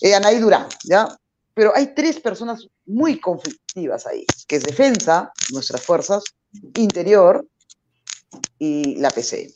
[0.02, 1.08] Eh, Anaí Durán, ¿ya?
[1.56, 6.24] Pero hay tres personas muy conflictivas ahí, que es defensa, nuestras fuerzas,
[6.76, 7.48] interior
[8.60, 9.56] y la PC,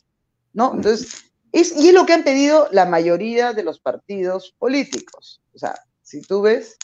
[0.56, 0.72] ¿no?
[0.74, 5.40] Entonces, es, y es lo que han pedido la mayoría de los partidos políticos.
[5.54, 6.76] O sea, si tú ves,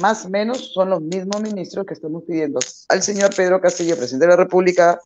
[0.00, 4.26] más o menos son los mismos ministros que estamos pidiendo al señor Pedro Castillo, presidente
[4.26, 5.00] de la República,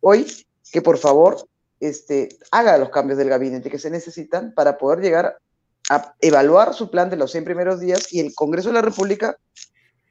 [0.00, 0.26] hoy,
[0.70, 1.48] que por favor
[1.80, 5.36] este, haga los cambios del gabinete que se necesitan para poder llegar
[5.90, 9.36] a evaluar su plan de los 100 primeros días y el Congreso de la República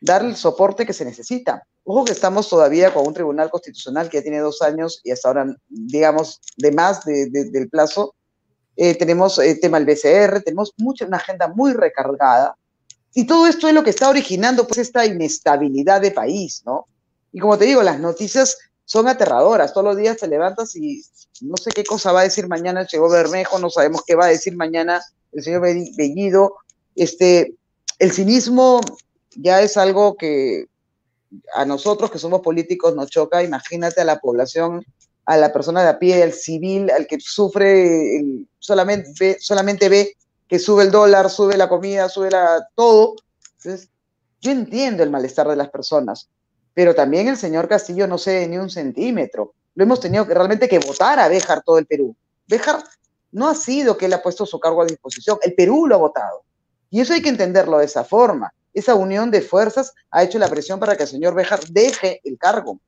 [0.01, 1.65] dar el soporte que se necesita.
[1.83, 5.29] Ojo que estamos todavía con un tribunal constitucional que ya tiene dos años y hasta
[5.29, 8.13] ahora, digamos, de más del plazo.
[8.75, 12.55] Eh, tenemos el tema del BCR, tenemos mucha, una agenda muy recargada.
[13.13, 16.87] Y todo esto es lo que está originando pues esta inestabilidad de país, ¿no?
[17.33, 19.73] Y como te digo, las noticias son aterradoras.
[19.73, 21.03] Todos los días te levantas y
[21.41, 24.29] no sé qué cosa va a decir mañana señor Bermejo, no sabemos qué va a
[24.29, 25.01] decir mañana
[25.31, 26.55] el señor Bellido.
[26.95, 27.55] Este,
[27.99, 28.81] el cinismo
[29.35, 30.65] ya es algo que
[31.55, 33.43] a nosotros que somos políticos nos choca.
[33.43, 34.85] Imagínate a la población,
[35.25, 38.23] a la persona de a pie, al civil, al que sufre,
[38.59, 40.15] solamente, ve, solamente ve
[40.47, 42.29] que sube el dólar, sube la comida, sube
[42.75, 43.15] todo.
[43.57, 43.89] Entonces,
[44.41, 46.29] yo entiendo el malestar de las personas,
[46.73, 49.53] pero también el señor Castillo no cede ni un centímetro.
[49.75, 52.15] Lo hemos tenido que realmente que votar a Béjar todo el Perú.
[52.47, 52.83] Béjar
[53.31, 55.99] no ha sido que él ha puesto su cargo a disposición, el Perú lo ha
[55.99, 56.43] votado.
[56.89, 58.53] Y eso hay que entenderlo de esa forma.
[58.73, 62.37] Esa unión de fuerzas ha hecho la presión para que el señor Béjar deje el
[62.37, 62.79] cargo,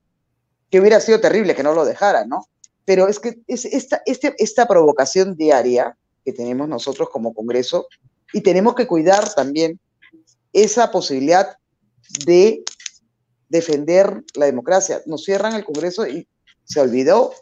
[0.69, 2.47] que hubiera sido terrible que no lo dejara, ¿no?
[2.85, 7.87] Pero es que es esta, este, esta provocación diaria que tenemos nosotros como Congreso
[8.31, 9.79] y tenemos que cuidar también
[10.53, 11.57] esa posibilidad
[12.25, 12.63] de
[13.49, 15.01] defender la democracia.
[15.05, 16.27] Nos cierran el Congreso y
[16.63, 17.33] se olvidó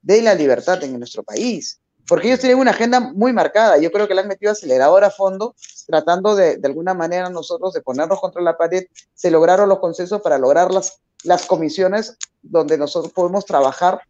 [0.00, 3.78] de la libertad en nuestro país, porque ellos tienen una agenda muy marcada.
[3.78, 5.54] Yo creo que la han metido acelerador a fondo,
[5.86, 8.84] tratando de, de alguna manera nosotros de ponernos contra la pared.
[9.14, 14.00] Se lograron los consensos para lograr las, las comisiones donde nosotros podemos trabajar,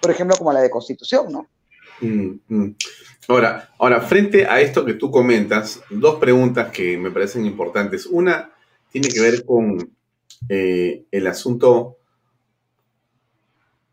[0.00, 1.46] por ejemplo, como la de Constitución, ¿no?
[2.00, 2.76] Mm, mm.
[3.28, 8.06] Ahora, ahora, frente a esto que tú comentas, dos preguntas que me parecen importantes.
[8.06, 8.50] Una
[8.90, 9.92] tiene que ver con
[10.48, 11.98] eh, el asunto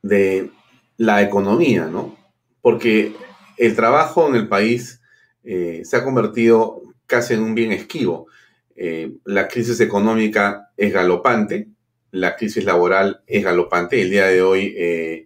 [0.01, 0.49] de
[0.97, 2.17] la economía, ¿no?
[2.61, 3.15] Porque
[3.59, 5.01] el trabajo en el país
[5.43, 8.27] eh, se ha convertido casi en un bien esquivo.
[8.75, 11.67] Eh, la crisis económica es galopante,
[12.11, 14.01] la crisis laboral es galopante.
[14.01, 15.25] El día de hoy,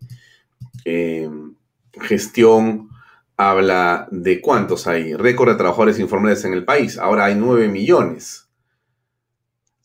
[2.02, 2.90] gestión
[3.38, 5.14] habla de cuántos hay.
[5.14, 6.98] Récord de trabajadores informales en el país.
[6.98, 8.44] Ahora hay 9 millones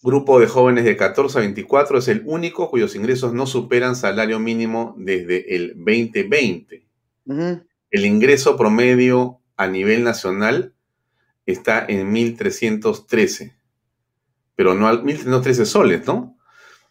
[0.02, 4.38] grupo de jóvenes de 14 a 24 es el único cuyos ingresos no superan salario
[4.38, 6.86] mínimo desde el 2020.
[7.90, 10.74] El ingreso promedio a nivel nacional
[11.46, 13.56] está en 1.313,
[14.54, 16.38] pero no al 1.313 soles, ¿no?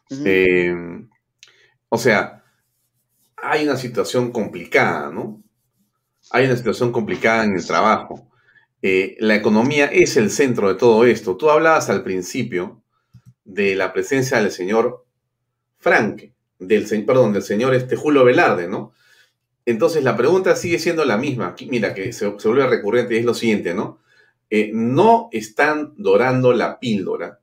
[0.09, 0.73] Eh,
[1.89, 2.43] o sea,
[3.35, 5.43] hay una situación complicada, ¿no?
[6.31, 8.29] Hay una situación complicada en el trabajo.
[8.81, 11.37] Eh, la economía es el centro de todo esto.
[11.37, 12.83] Tú hablabas al principio
[13.43, 15.05] de la presencia del señor
[15.77, 16.23] Frank,
[16.59, 18.93] del, perdón, del señor este Julio Velarde, ¿no?
[19.67, 21.53] Entonces la pregunta sigue siendo la misma.
[21.67, 23.99] Mira, que se, vuelve recurrente y es lo siguiente, ¿no?
[24.49, 27.41] Eh, no están dorando la píldora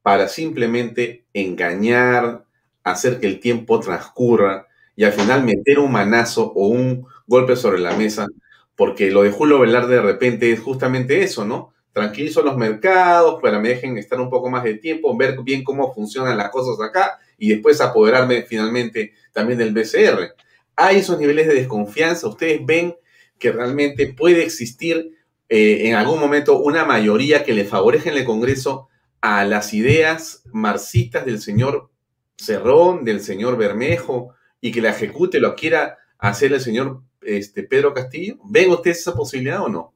[0.00, 2.46] para simplemente engañar,
[2.82, 7.78] hacer que el tiempo transcurra y al final meter un manazo o un golpe sobre
[7.78, 8.26] la mesa,
[8.74, 11.74] porque lo de Julio Velarde de repente es justamente eso, ¿no?
[11.92, 15.94] tranquilizo los mercados para me dejen estar un poco más de tiempo, ver bien cómo
[15.94, 20.34] funcionan las cosas acá y después apoderarme finalmente también del BCR.
[20.76, 22.28] Hay esos niveles de desconfianza.
[22.28, 22.96] Ustedes ven
[23.38, 25.12] que realmente puede existir
[25.48, 28.88] eh, en algún momento una mayoría que le favorezca en el Congreso
[29.20, 31.90] a las ideas marxistas del señor
[32.36, 37.94] Cerrón, del señor Bermejo, y que la ejecute, lo quiera hacer el señor este, Pedro
[37.94, 38.36] Castillo.
[38.44, 39.94] ¿Ven ustedes esa posibilidad o no?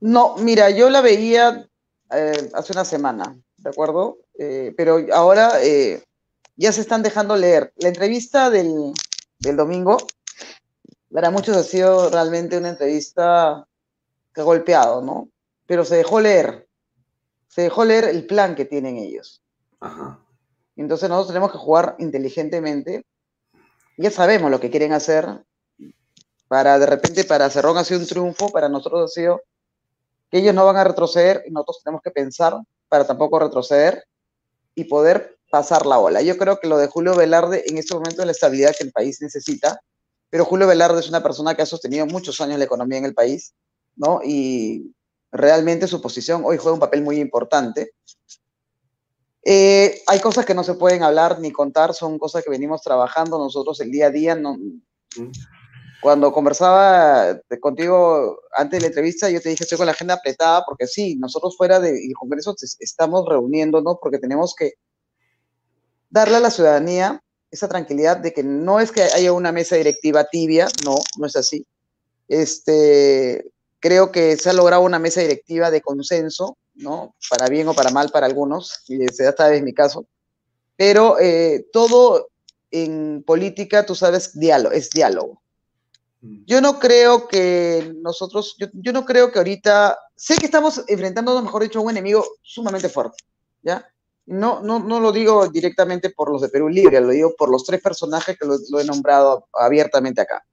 [0.00, 1.68] No, mira, yo la veía
[2.14, 4.18] eh, hace una semana, ¿de acuerdo?
[4.38, 5.52] Eh, pero ahora
[6.60, 7.72] ya se están dejando leer.
[7.76, 8.92] La entrevista del,
[9.38, 9.96] domingo,
[11.12, 13.66] para muchos ha sido realmente una entrevista
[14.32, 15.28] que ha golpeado, ¿no?
[15.66, 16.66] Pero se dejó leer.
[17.48, 19.42] se dejó leer el plan que tienen ellos.
[20.76, 23.04] Entonces nosotros tenemos que jugar inteligentemente.
[23.96, 25.44] Ya sabemos lo que quieren hacer.
[26.46, 29.42] Para de repente, para Cerrón ha sido un triunfo, para nosotros ha sido
[30.30, 32.56] que ellos no van a retroceder y nosotros tenemos que pensar
[32.88, 34.04] para tampoco retroceder
[34.74, 36.22] y poder pasar la ola.
[36.22, 38.92] Yo creo que lo de Julio Velarde en este momento es la estabilidad que el
[38.92, 39.80] país necesita,
[40.30, 43.14] pero Julio Velarde es una persona que ha sostenido muchos años la economía en el
[43.14, 43.52] país,
[43.96, 44.20] ¿no?
[44.24, 44.94] Y
[45.32, 47.92] realmente su posición hoy juega un papel muy importante.
[49.42, 53.38] Eh, hay cosas que no se pueden hablar ni contar, son cosas que venimos trabajando
[53.38, 54.40] nosotros el día a día.
[56.00, 60.64] Cuando conversaba contigo antes de la entrevista, yo te dije, estoy con la agenda apretada,
[60.64, 64.74] porque sí, nosotros fuera del Congreso estamos reuniéndonos porque tenemos que
[66.08, 70.24] darle a la ciudadanía esa tranquilidad de que no es que haya una mesa directiva
[70.24, 71.66] tibia, no, no es así.
[72.28, 77.14] Este, creo que se ha logrado una mesa directiva de consenso, ¿no?
[77.28, 80.06] Para bien o para mal para algunos, y ese hasta es mi caso.
[80.76, 82.28] Pero eh, todo
[82.70, 85.42] en política, tú sabes, diálogo, es diálogo.
[86.20, 86.44] Mm.
[86.46, 91.42] Yo no creo que nosotros, yo, yo no creo que ahorita, sé que estamos enfrentando,
[91.42, 93.24] mejor dicho, a un enemigo sumamente fuerte,
[93.62, 93.90] ¿ya?
[94.26, 97.64] No, no, no lo digo directamente por los de Perú Libre, lo digo por los
[97.64, 100.44] tres personajes que lo, he nombrado abiertamente acá,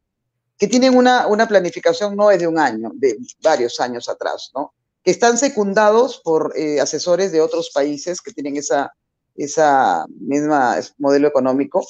[0.58, 4.74] que tienen una, una planificación no es de un año, de varios años atrás, ¿no?
[5.04, 8.92] Que están secundados por eh, asesores de otros países que tienen esa,
[9.36, 11.86] esa misma modelo económico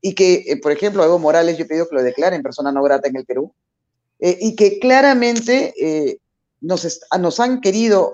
[0.00, 2.70] y que, eh, por ejemplo, Evo Morales yo he pedido que lo declare en persona
[2.70, 3.52] no grata en el Perú
[4.20, 6.20] eh, y que claramente
[6.60, 8.12] nos, nos han querido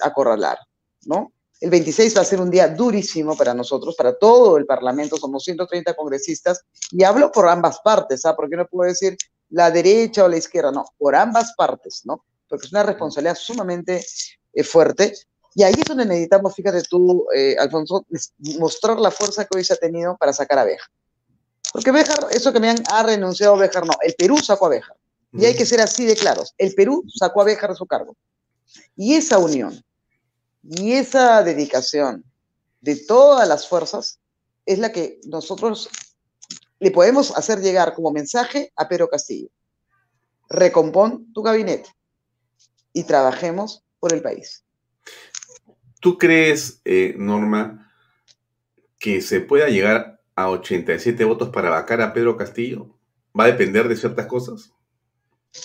[0.00, 0.58] acorralar,
[1.04, 1.32] ¿no?
[1.60, 5.42] El 26 va a ser un día durísimo para nosotros, para todo el Parlamento, somos
[5.44, 8.36] 130 congresistas, y hablo por ambas partes, ¿ah?
[8.36, 9.16] Porque no puedo decir
[9.50, 12.24] la derecha o la izquierda, no, por ambas partes, ¿no?
[12.48, 14.04] Porque es una responsabilidad sumamente
[14.52, 15.14] eh, fuerte.
[15.54, 18.04] Y ahí es donde necesitamos, fíjate tú, eh, Alfonso,
[18.58, 20.90] mostrar la fuerza que hoy se ha tenido para sacar a Béjar.
[21.72, 24.96] Porque Béjar, eso que me han ha renunciado Béjar, no, el Perú sacó a Béjar.
[25.32, 26.54] Y hay que ser así de claros.
[26.56, 28.14] El Perú sacó a Béjar de su cargo.
[28.96, 29.82] Y esa unión,
[30.68, 32.24] y esa dedicación
[32.80, 34.20] de todas las fuerzas
[34.64, 35.88] es la que nosotros
[36.78, 39.48] le podemos hacer llegar como mensaje a Pedro Castillo.
[40.48, 41.90] Recompón tu gabinete
[42.92, 44.64] y trabajemos por el país.
[46.00, 47.92] ¿Tú crees, eh, Norma,
[48.98, 52.96] que se pueda llegar a 87 votos para vacar a Pedro Castillo?
[53.38, 54.72] ¿Va a depender de ciertas cosas?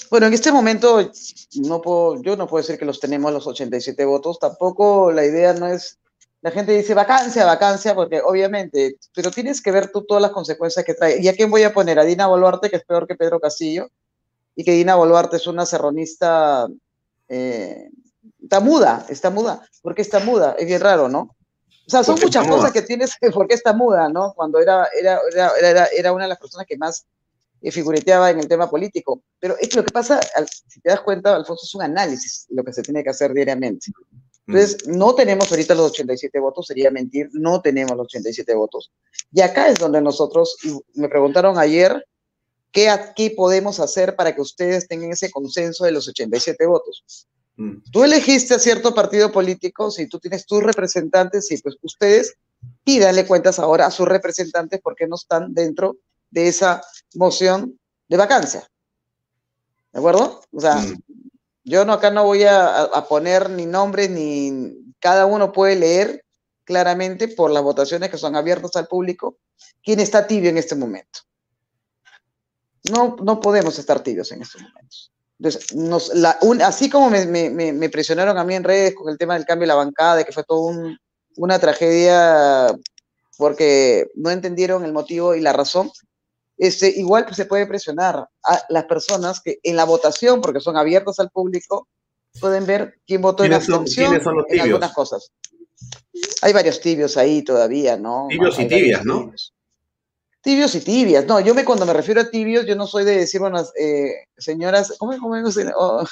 [0.10, 1.12] Bueno, en este momento
[1.56, 5.54] no puedo, yo no puedo decir que los tenemos los 87 votos, tampoco la idea
[5.54, 6.00] no es,
[6.42, 10.86] la gente dice vacancia, vacancia, porque obviamente, pero tienes que ver tú todas las consecuencias
[10.86, 11.22] que trae.
[11.22, 12.00] ¿Y a quién voy a poner?
[12.00, 13.90] A Dina Boluarte, que es peor que Pedro Castillo,
[14.56, 16.68] y que Dina Boluarte es una serronista,
[17.30, 17.90] eh,
[18.42, 19.66] está muda, está muda.
[19.82, 20.56] ¿Por qué está muda?
[20.58, 21.36] Es bien raro, ¿no?
[21.88, 24.34] O sea, son muchas cosas que tienes, ¿por qué está muda, no?
[24.34, 25.20] Cuando era, era,
[25.60, 27.06] era, era una de las personas que más
[27.70, 29.22] figureteaba en el tema político.
[29.40, 30.20] Pero es lo que pasa,
[30.68, 33.92] si te das cuenta, Alfonso, es un análisis lo que se tiene que hacer diariamente.
[34.48, 34.98] Entonces, mm.
[34.98, 38.92] no tenemos ahorita los 87 votos, sería mentir, no tenemos los 87 votos.
[39.32, 40.58] Y acá es donde nosotros,
[40.96, 42.04] me preguntaron ayer,
[42.72, 47.28] ¿qué, ¿qué podemos hacer para que ustedes tengan ese consenso de los 87 votos?
[47.58, 47.78] Mm.
[47.92, 52.34] Tú elegiste a cierto partido político, si tú tienes tus representantes, y pues ustedes
[52.84, 55.98] pídanle cuentas ahora a sus representantes porque no están dentro
[56.30, 56.82] de esa
[57.16, 58.68] moción de vacancia.
[59.92, 60.42] ¿De acuerdo?
[60.52, 61.02] O sea, mm.
[61.64, 66.24] yo no acá no voy a, poner ni nombres ni cada uno puede leer
[66.64, 69.38] claramente por las votaciones que son abiertas al público
[69.84, 71.20] quién está tibio en este momento.
[72.92, 75.12] No, no podemos estar tibios en estos momentos.
[75.38, 76.12] Entonces, nos,
[76.64, 79.70] así como me, me, presionaron a mí en redes con el tema del cambio de
[79.70, 80.72] la bancada, que fue todo
[81.36, 82.68] una tragedia
[83.38, 85.92] porque no entendieron el motivo y la razón,
[86.62, 90.78] este, igual que se puede presionar a las personas que en la votación, porque son
[90.78, 91.88] abiertas al público,
[92.40, 95.32] pueden ver quién votó en abstención en algunas cosas.
[96.44, 98.28] Hay varios tibios ahí todavía, ¿no?
[98.30, 99.34] Tibios y tibias, ¿no?
[100.44, 100.76] Tibios.
[100.76, 101.26] y tibias.
[101.26, 104.28] No, yo me cuando me refiero a tibios, yo no soy de decir, bueno, eh,
[104.38, 105.42] señoras, ¿cómo, cómo
[105.78, 106.06] oh,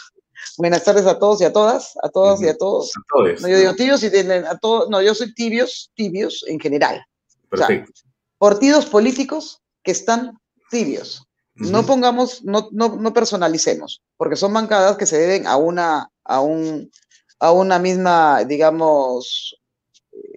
[0.58, 2.92] buenas tardes a todos y a todas, a todas y a todos.
[2.98, 3.42] A todos.
[3.42, 7.06] No, yo digo tibios y a todos, no, yo soy tibios, tibios en general.
[7.52, 8.02] Perfecto.
[8.40, 11.28] partidos políticos que están tibios.
[11.56, 16.92] No pongamos, no, no, personalicemos, porque son bancadas que se deben a una, a un,
[17.40, 19.60] a una misma, digamos,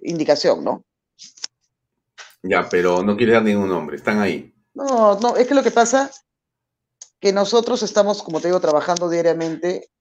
[0.01, 0.83] indicación, ¿no?
[2.41, 4.55] Ya, pero no quiere dar ningún nombre, están ahí.
[4.73, 6.09] No, no, es que lo que pasa
[7.19, 9.91] que nosotros estamos, como te digo, trabajando diariamente,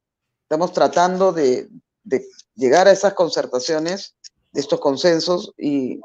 [0.45, 1.69] estamos tratando de,
[2.05, 4.17] de llegar a esas concertaciones,
[4.51, 6.01] de estos consensos, y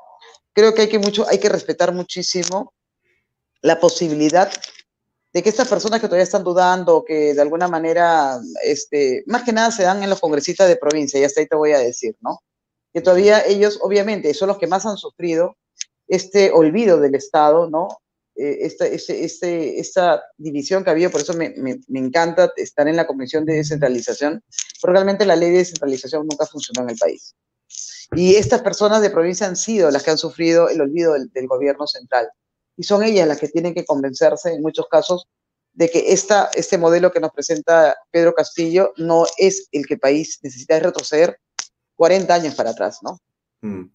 [0.51, 2.73] creo que hay que, mucho, hay que respetar muchísimo
[3.61, 4.51] la posibilidad
[5.33, 9.53] de que estas personas que todavía están dudando, que de alguna manera, este, más que
[9.53, 12.15] nada se dan en los congresistas de provincia, y hasta ahí te voy a decir,
[12.21, 12.39] ¿no?
[12.93, 15.57] Que todavía ellos, obviamente, son los que más han sufrido
[16.07, 17.89] este olvido del Estado, ¿no?
[18.35, 22.87] Eh, esta, este, este, esta división que había, por eso me, me, me, encanta estar
[22.87, 24.43] en la Comisión de Descentralización,
[24.79, 27.35] porque realmente la ley de descentralización nunca funcionó en el país.
[28.15, 31.47] Y estas personas de provincia han sido las que han sufrido el olvido del, del
[31.47, 32.29] gobierno central.
[32.77, 35.27] Y son ellas las que tienen que convencerse, en muchos casos,
[35.73, 39.99] de que esta, este modelo que nos presenta Pedro Castillo no es el que el
[39.99, 41.39] país necesita retroceder
[41.95, 43.19] 40 años para atrás, ¿no?
[43.61, 43.91] Mm.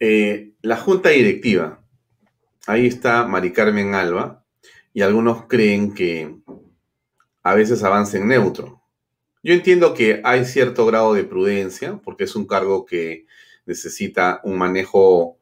[0.00, 1.82] Eh, la junta directiva,
[2.66, 4.44] ahí está Mari Carmen Alba,
[4.92, 6.36] y algunos creen que
[7.42, 8.82] a veces avanza en neutro.
[9.42, 13.26] Yo entiendo que hay cierto grado de prudencia, porque es un cargo que
[13.66, 15.38] necesita un manejo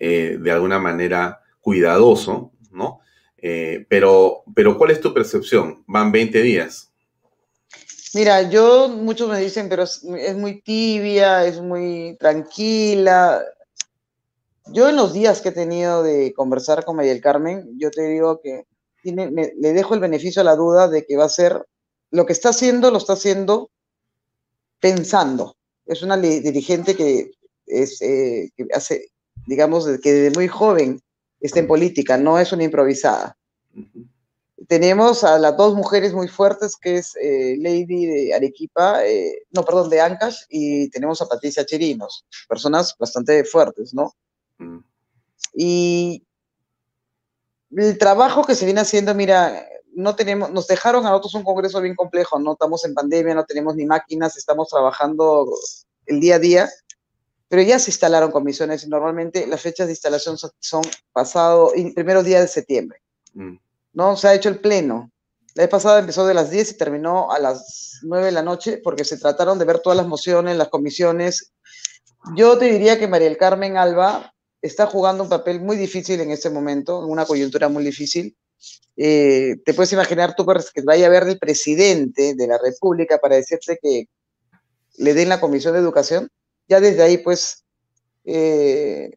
[0.00, 3.00] eh, de alguna manera cuidadoso, ¿no?
[3.38, 5.82] Eh, pero, pero, ¿cuál es tu percepción?
[5.88, 6.92] Van 20 días.
[8.14, 10.04] Mira, yo, muchos me dicen, pero es,
[10.36, 13.42] muy tibia, es muy tranquila.
[14.66, 18.02] Yo en los días que he tenido de conversar con María del Carmen, yo te
[18.02, 18.62] digo que
[19.02, 21.66] tiene, le dejo el beneficio a la duda de que va a ser,
[22.12, 23.70] lo que está haciendo, lo está haciendo
[24.78, 25.56] pensando.
[25.84, 27.32] Es una dirigente que,
[27.66, 29.08] es, eh, que hace,
[29.48, 31.02] digamos, que desde muy joven
[31.40, 33.36] está en política, no es una improvisada.
[33.74, 34.08] Uh -huh.
[34.68, 39.64] Tenemos a las dos mujeres muy fuertes, que es eh, Lady de Arequipa, eh, no,
[39.64, 44.14] perdón, de Ancash, y tenemos a Patricia Chirinos, personas bastante fuertes, ¿no?
[44.58, 44.78] Mm.
[45.54, 46.26] Y
[47.70, 51.80] el trabajo que se viene haciendo, mira, no tenemos, nos dejaron a nosotros un congreso
[51.80, 55.48] bien complejo, no estamos en pandemia, no tenemos ni máquinas, estamos trabajando
[56.06, 56.70] el día a día,
[57.48, 60.82] pero ya se instalaron comisiones y normalmente las fechas de instalación son, son
[61.12, 63.00] pasado, el primero día de septiembre.
[63.34, 63.56] Mm.
[63.92, 64.16] ¿No?
[64.16, 65.10] Se ha hecho el pleno.
[65.54, 68.78] La vez pasada empezó de las 10 y terminó a las 9 de la noche
[68.82, 71.52] porque se trataron de ver todas las mociones, las comisiones.
[72.34, 76.30] Yo te diría que María del Carmen Alba está jugando un papel muy difícil en
[76.30, 78.36] este momento, en una coyuntura muy difícil.
[78.96, 83.36] Eh, te puedes imaginar tú que vaya a ver el presidente de la República para
[83.36, 84.08] decirte que
[84.98, 86.30] le den la comisión de educación.
[86.68, 87.64] Ya desde ahí, pues,
[88.24, 89.10] eh,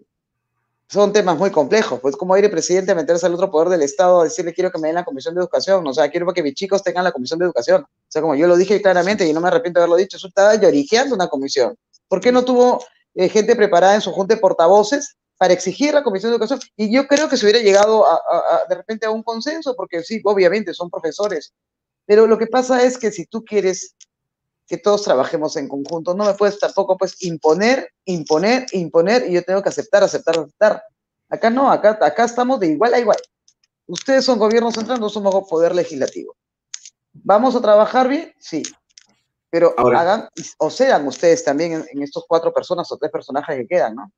[0.87, 1.99] son temas muy complejos.
[1.99, 4.71] Pues, ¿cómo ir el presidente a meterse al otro poder del Estado a decirle quiero
[4.71, 5.85] que me den la comisión de educación?
[5.87, 7.83] O sea, quiero que mis chicos tengan la comisión de educación.
[7.83, 10.27] O sea, como yo lo dije claramente y no me arrepiento de haberlo dicho, eso
[10.27, 11.75] estaba lloriqueando una comisión.
[12.07, 12.83] ¿Por qué no tuvo
[13.15, 16.59] eh, gente preparada en su junta de portavoces para exigir la Comisión de Educación.
[16.75, 19.73] Y yo creo que se hubiera llegado a, a, a, de repente a un consenso,
[19.75, 21.53] porque sí, obviamente son profesores.
[22.05, 23.95] Pero lo que pasa es que si tú quieres
[24.69, 29.43] que todos trabajemos en conjunto, no me puedes tampoco pues imponer, imponer, imponer, y yo
[29.43, 30.83] tengo que aceptar, aceptar, aceptar.
[31.27, 33.17] Acá no, acá, acá estamos de igual a igual.
[33.87, 36.35] Ustedes son gobierno central, nosotros somos poder legislativo.
[37.11, 38.31] ¿Vamos a trabajar bien?
[38.39, 38.61] Sí.
[39.49, 43.57] Pero Ahora, hagan, o sean ustedes también en, en estos cuatro personas o tres personajes
[43.57, 44.11] que quedan, ¿no?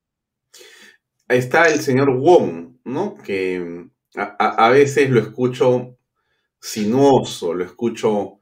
[1.35, 3.15] está el señor Wong, ¿no?
[3.15, 5.97] Que a, a, veces lo escucho
[6.59, 8.39] sinuoso, lo escucho.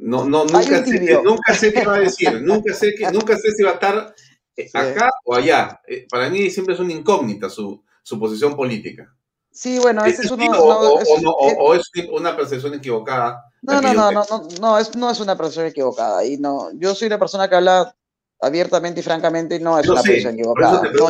[0.00, 3.50] No, no, nunca, sé, nunca sé qué va a decir, nunca sé, que, nunca sé
[3.52, 4.14] si va a estar
[4.56, 4.70] sí.
[4.72, 5.80] acá o allá.
[5.86, 9.14] Eh, para mí siempre es una incógnita su, su posición política.
[9.52, 10.46] Sí, bueno, ese es uno.
[10.50, 13.44] O, no, es, o, no, o, es una percepción equivocada.
[13.60, 16.24] No, no, no, no, no, no, es, no es una percepción equivocada.
[16.24, 17.94] Y no, yo soy una persona que habla
[18.40, 20.82] abiertamente y francamente y no es una sé, posición equivocada.
[20.94, 21.08] No,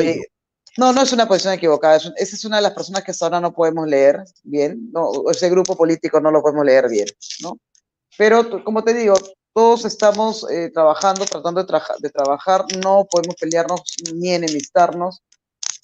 [0.78, 1.96] no, no es una posición equivocada.
[1.96, 4.90] Es, esa es una de las personas que hasta ahora no podemos leer bien.
[4.90, 7.06] No, ese grupo político no lo podemos leer bien,
[7.42, 7.58] ¿no?
[8.18, 9.14] Pero, como te digo,
[9.54, 12.64] todos estamos eh, trabajando, tratando de, tra de, trabajar.
[12.82, 13.82] No podemos pelearnos
[14.14, 15.22] ni enemistarnos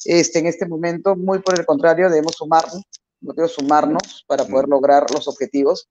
[0.04, 1.16] este, en este momento.
[1.16, 2.82] Muy por el contrario, debemos sumarnos,
[3.20, 5.88] no debemos sumarnos para poder lograr los objetivos.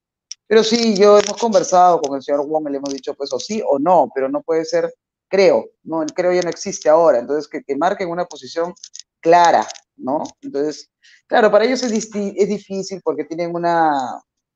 [0.48, 3.62] Pero sí, yo hemos conversado con el señor Wong, le hemos dicho, pues, o sí
[3.68, 4.94] o no, pero no puede ser
[5.30, 8.74] creo, no, el creo ya no existe ahora, entonces que, que marquen una posición
[9.20, 10.24] clara, ¿no?
[10.42, 10.90] Entonces,
[11.28, 13.92] claro, para ellos es, es difícil porque tienen una,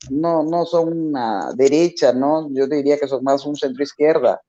[0.10, 2.50] no, no son una derecha, ¿no?
[2.52, 4.42] Yo diría que son más un centro izquierda.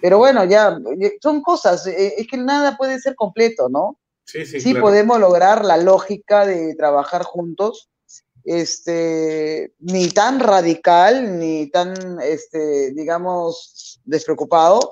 [0.00, 0.78] Pero bueno, ya,
[1.20, 3.98] son cosas, eh, es que nada puede ser completo, ¿no?
[4.24, 4.86] Sí, sí, sí claro.
[4.86, 7.88] podemos lograr la lógica de trabajar juntos,
[8.44, 14.90] este, ni tan radical, ni tan, este, digamos, despreocupado,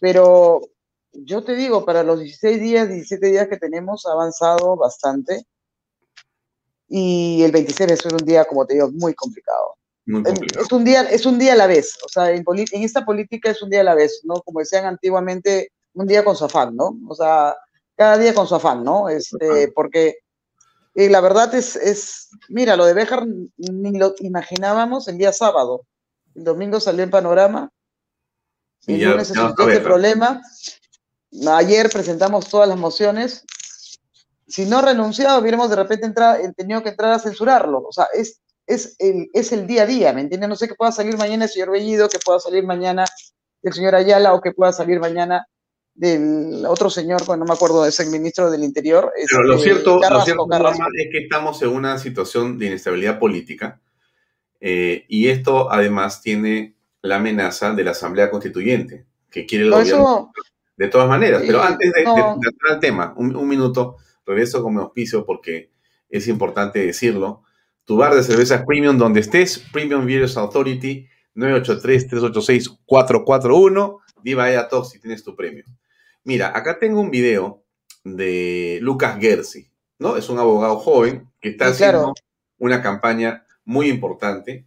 [0.00, 0.60] pero
[1.12, 5.46] yo te digo, para los 16 días, 17 días que tenemos, ha avanzado bastante.
[6.88, 9.76] Y el 26 es un día, como te digo, muy complicado.
[10.06, 13.50] es un día, es un día a la vez, o sea, en, en, esta política
[13.50, 14.40] es un día a la vez, ¿no?
[14.42, 16.96] Como decían antiguamente, un día con su afán, ¿no?
[17.08, 17.56] O sea,
[17.96, 19.08] cada día con su afán, ¿no?
[19.08, 20.18] Este, porque
[20.96, 23.26] y la verdad es, es, mira, lo de Béjar
[23.58, 25.82] ni lo imaginábamos el día sábado.
[26.34, 27.70] El domingo salió en panorama.
[28.86, 30.40] El lunes se este problema.
[31.50, 33.44] Ayer presentamos todas las mociones.
[34.46, 37.82] Si no renunciado, hubiéramos de repente entrado, tenido que entrar a censurarlo.
[37.86, 40.48] O sea, es, es, el, es el día a día, ¿me entiendes?
[40.48, 43.04] No sé qué pueda salir mañana el señor Bellido, que pueda salir mañana
[43.62, 45.46] el señor Ayala o que pueda salir mañana
[45.96, 49.10] del otro señor, bueno, no me acuerdo, es el ministro del Interior.
[49.30, 53.80] Pero lo este, cierto, lo cierto es que estamos en una situación de inestabilidad política
[54.60, 60.32] eh, y esto además tiene la amenaza de la Asamblea Constituyente, que quiere el gobierno
[60.76, 61.42] de todas maneras.
[61.46, 63.96] Pero antes de, entrar al tema, un, minuto,
[64.26, 65.70] regreso como auspicio porque
[66.08, 67.42] es importante decirlo.
[67.84, 74.00] Tu bar de cervezas premium donde estés, Premium Beers Authority, 983-386-441.
[74.22, 75.64] Viva a todos si tienes tu premio.
[76.24, 77.62] Mira, acá tengo un video
[78.02, 80.16] de Lucas Gersi, ¿no?
[80.16, 82.12] Es un abogado joven que está haciendo
[82.58, 84.66] una campaña muy importante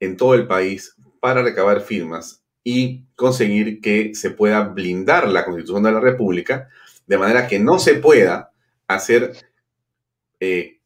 [0.00, 5.82] en todo el país para recabar firmas y conseguir que se pueda blindar la Constitución
[5.84, 6.68] de la República
[7.06, 8.52] de manera que no se pueda
[8.88, 9.32] hacer
[10.40, 10.80] eh,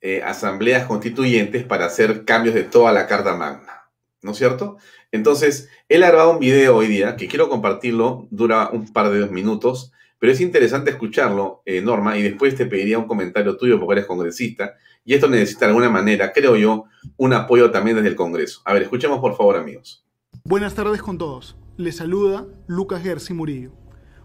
[0.00, 3.90] eh, asambleas constituyentes para hacer cambios de toda la Carta Magna,
[4.22, 4.78] ¿no es cierto?
[5.12, 9.26] Entonces, él ha grabado un video hoy día que quiero compartirlo, dura un par de
[9.26, 13.94] minutos, pero es interesante escucharlo, eh, Norma, y después te pediría un comentario tuyo porque
[13.94, 16.84] eres congresista, y esto necesita de alguna manera, creo yo,
[17.16, 18.62] un apoyo también desde el Congreso.
[18.64, 20.06] A ver, escuchemos por favor, amigos.
[20.44, 21.56] Buenas tardes con todos.
[21.76, 23.72] Les saluda Lucas Gersi Murillo.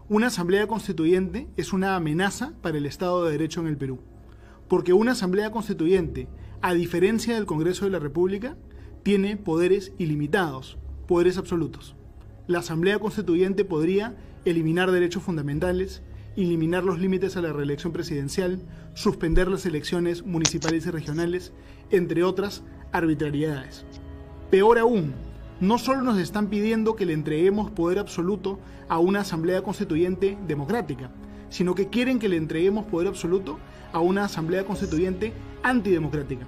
[0.08, 3.98] Una asamblea constituyente es una amenaza para el Estado de Derecho en el Perú,
[4.68, 6.28] porque una asamblea constituyente,
[6.62, 8.56] a diferencia del Congreso de la República,
[9.02, 10.78] tiene poderes ilimitados,
[11.08, 11.96] poderes absolutos.
[12.46, 16.02] La Asamblea Constituyente podría eliminar derechos fundamentales,
[16.36, 18.62] eliminar los límites a la reelección presidencial,
[18.94, 21.52] suspender las elecciones municipales y regionales,
[21.90, 23.84] entre otras arbitrariedades.
[24.52, 25.14] Peor aún,
[25.60, 31.10] no solo nos están pidiendo que le entreguemos poder absoluto a una asamblea constituyente democrática,
[31.48, 33.58] sino que quieren que le entreguemos poder absoluto
[33.92, 35.32] a una asamblea constituyente
[35.62, 36.46] antidemocrática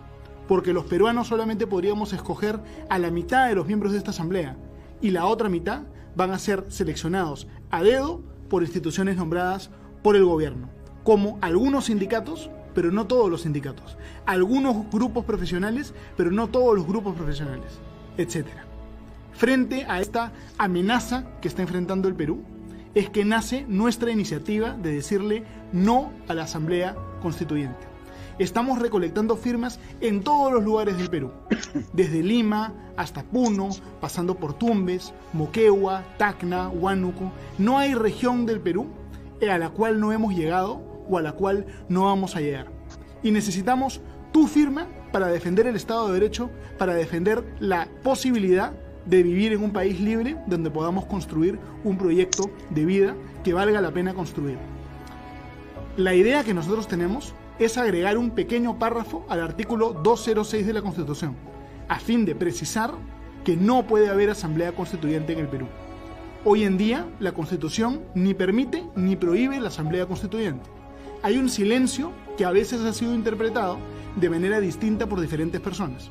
[0.48, 4.56] porque los peruanos solamente podríamos escoger a la mitad de los miembros de esta asamblea
[5.00, 5.82] y la otra mitad
[6.16, 9.70] van a ser seleccionados a dedo por instituciones nombradas
[10.02, 10.70] por el gobierno,
[11.04, 16.86] como algunos sindicatos, pero no todos los sindicatos, algunos grupos profesionales, pero no todos los
[16.86, 17.78] grupos profesionales,
[18.16, 18.46] etc.
[19.39, 22.43] Frente a esta amenaza que está enfrentando el Perú,
[22.95, 27.89] es que nace nuestra iniciativa de decirle no a la Asamblea Constituyente
[28.39, 31.32] estamos recolectando firmas en todos los lugares del Perú,
[31.93, 33.70] desde Lima hasta Puno,
[34.01, 37.32] pasando por Tumbes, Moquegua, Tacna, Huánuco.
[37.59, 38.86] No hay región del Perú
[39.49, 42.66] a la cual no hemos llegado o a la cual no vamos a llegar.
[43.22, 44.01] Y necesitamos
[44.32, 48.72] tu firma para defender el Estado de Derecho, para defender la posibilidad
[49.05, 53.80] de vivir en un país libre donde podamos construir un proyecto de vida que valga
[53.80, 54.59] la pena construir.
[55.96, 60.82] La idea que nosotros tenemos es agregar un pequeño párrafo al artículo 206 de la
[60.82, 61.34] Constitución,
[61.88, 62.92] a fin de precisar
[63.44, 65.66] que no puede haber asamblea constituyente en el Perú.
[66.44, 70.68] Hoy en día, la Constitución ni permite ni prohíbe la asamblea constituyente.
[71.22, 73.78] Hay un silencio que a veces ha sido interpretado
[74.16, 76.11] de manera distinta por diferentes personas.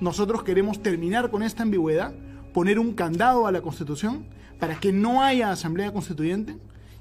[0.00, 2.12] Nosotros queremos terminar con esta ambigüedad,
[2.58, 4.26] poner un candado a la Constitución
[4.58, 6.58] para que no haya asamblea constituyente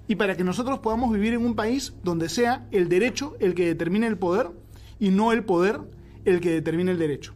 [0.07, 3.65] y para que nosotros podamos vivir en un país donde sea el derecho el que
[3.65, 4.51] determine el poder
[4.99, 5.79] y no el poder
[6.25, 7.33] el que determine el derecho.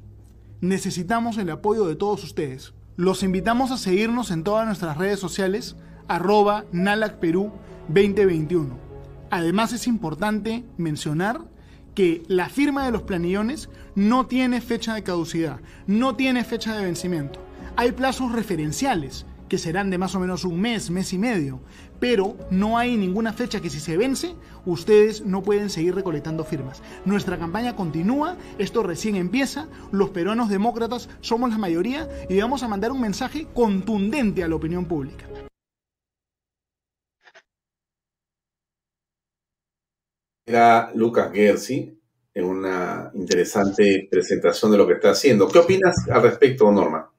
[0.59, 2.75] Necesitamos el apoyo de todos ustedes.
[2.95, 5.75] Los invitamos a seguirnos en todas nuestras redes sociales,
[6.07, 7.51] arroba NalacPerú
[7.87, 8.77] 2021.
[9.31, 11.41] Además es importante mencionar
[11.95, 16.85] que la firma de los planillones no tiene fecha de caducidad, no tiene fecha de
[16.85, 17.50] vencimiento.
[17.77, 21.61] Hay plazos referenciales que serán de más o menos un mes, mes y medio,
[21.99, 26.81] pero no hay ninguna fecha que si se vence, ustedes no pueden seguir recolectando firmas.
[27.05, 32.67] Nuestra campaña continúa, esto recién empieza, los peruanos demócratas somos la mayoría y vamos a
[32.67, 35.25] mandar un mensaje contundente a la opinión pública.
[40.45, 41.99] Era Lucas Gersi
[42.33, 45.47] en una interesante presentación de lo que está haciendo.
[45.47, 47.10] ¿Qué opinas al respecto, Norma?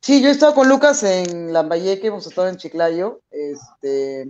[0.00, 3.20] Sí, yo he estado con Lucas en Lambayeque, hemos estado en Chiclayo.
[3.30, 4.28] Este,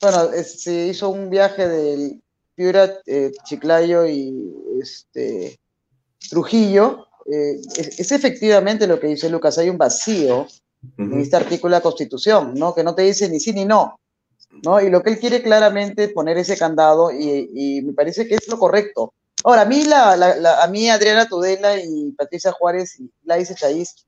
[0.00, 2.22] bueno, se hizo un viaje del
[2.54, 5.58] Piura, eh, Chiclayo y este,
[6.30, 7.06] Trujillo.
[7.30, 10.46] eh, es, efectivamente lo que dice Lucas, hay un vacío
[10.96, 12.74] en este artículo de la Constitución, ¿no?
[12.74, 13.98] Que no te dice ni sí ni no,
[14.64, 14.80] ¿no?
[14.80, 18.58] Y lo que él quiere claramente poner ese candado y, me parece que es lo
[18.58, 19.12] correcto.
[19.44, 24.07] Ahora, a mí, la, a mí Adriana Tudela y Patricia Juárez y Laís Chaiz,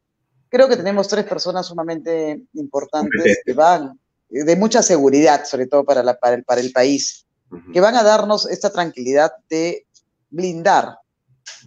[0.50, 3.98] creo que tenemos tres personas sumamente importantes que van,
[4.28, 7.26] de mucha seguridad, sobre todo para, la, para, el, para el país,
[7.72, 9.86] que van a darnos esta tranquilidad de
[10.28, 10.98] blindar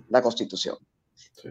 [0.10, 0.78] la Constitución.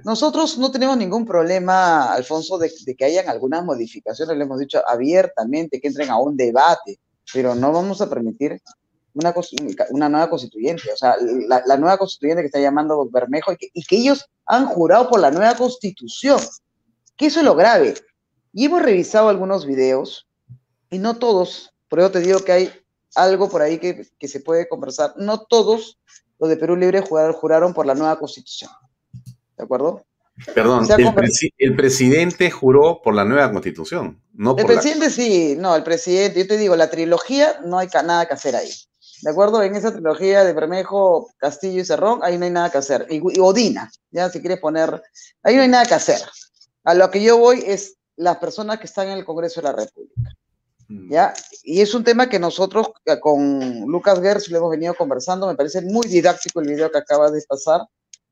[0.04, 5.80] Nosotros no tenemos ningún problema, Alfonso, de, que hayan algunas modificaciones, le hemos dicho abiertamente,
[5.80, 6.98] que entren a un debate,
[7.32, 8.60] pero no vamos a permitir
[9.14, 9.34] una,
[9.90, 13.84] una nueva constituyente, o sea, la, nueva constituyente que está llamando Bermejo y que, y
[13.84, 16.40] que ellos han jurado por la nueva constitución,
[17.22, 17.94] que eso es lo grave.
[18.52, 20.26] Y hemos revisado algunos videos,
[20.90, 22.72] y no todos, por eso te digo que hay
[23.14, 26.00] algo por ahí que, que se puede conversar, no todos
[26.40, 28.72] los de Perú Libre juraron por la nueva constitución.
[29.56, 30.04] ¿De acuerdo?
[30.52, 30.84] Perdón,
[31.58, 36.48] el, presidente juró por la nueva constitución, no El presidente sí, no, el presidente, yo
[36.48, 38.70] te digo, la trilogía no hay nada que hacer ahí.
[39.20, 39.62] ¿De acuerdo?
[39.62, 43.06] En esa trilogía de Bermejo, Castillo y Cerrón, ahí no hay nada que hacer.
[43.08, 45.00] Y, Odina, ya si quieres poner,
[45.44, 46.18] ahí no hay nada que hacer.
[46.84, 49.72] A lo que yo voy es las personas que están en el Congreso de la
[49.72, 50.30] República.
[50.88, 51.10] Mm.
[51.10, 51.34] ¿Ya?
[51.62, 55.54] Y es un tema que nosotros eh, con Lucas Gers lo hemos venido conversando, me
[55.54, 57.82] parece muy didáctico el video que acaba de pasar,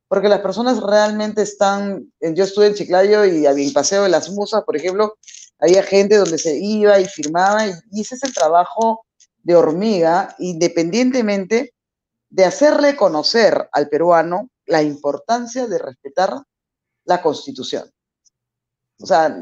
[0.09, 4.65] porque las personas realmente están, yo estuve en Chiclayo y en Paseo de las Musas,
[4.65, 5.15] por ejemplo,
[5.61, 9.05] había gente donde se iba y firmaba, y ese es el trabajo
[9.43, 11.75] de hormiga, independientemente
[12.29, 16.43] de hacerle conocer al peruano la importancia de respetar
[17.05, 17.91] la constitución.
[19.03, 19.35] O sea,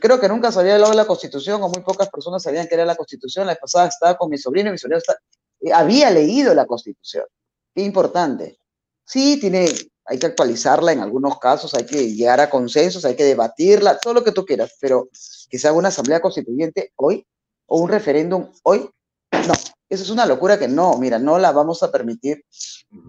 [0.00, 2.74] creo que nunca se había hablado de la constitución, o muy pocas personas sabían que
[2.74, 3.46] era la constitución.
[3.46, 5.02] La pasada estaba con mi sobrino, y mi sobrino
[5.60, 7.24] eh, había leído la constitución.
[7.74, 8.58] Qué importante.
[9.04, 9.66] Sí, tiene
[10.04, 14.14] hay que actualizarla en algunos casos, hay que llegar a consensos, hay que debatirla, todo
[14.14, 15.08] lo que tú quieras, pero
[15.48, 17.24] que se haga una asamblea constituyente hoy
[17.66, 18.90] o un referéndum hoy,
[19.30, 19.54] no,
[19.88, 22.44] eso es una locura que no, mira, no la vamos a permitir.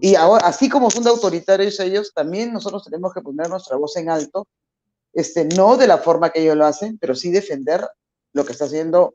[0.00, 3.96] Y ahora, así como son de autoritarios ellos, también nosotros tenemos que poner nuestra voz
[3.96, 4.46] en alto,
[5.14, 7.86] este, no de la forma que ellos lo hacen, pero sí defender
[8.32, 9.14] lo que está haciendo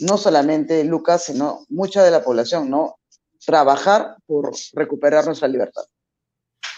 [0.00, 2.98] no solamente Lucas, sino mucha de la población, ¿no?
[3.44, 5.82] Trabajar por recuperar nuestra libertad.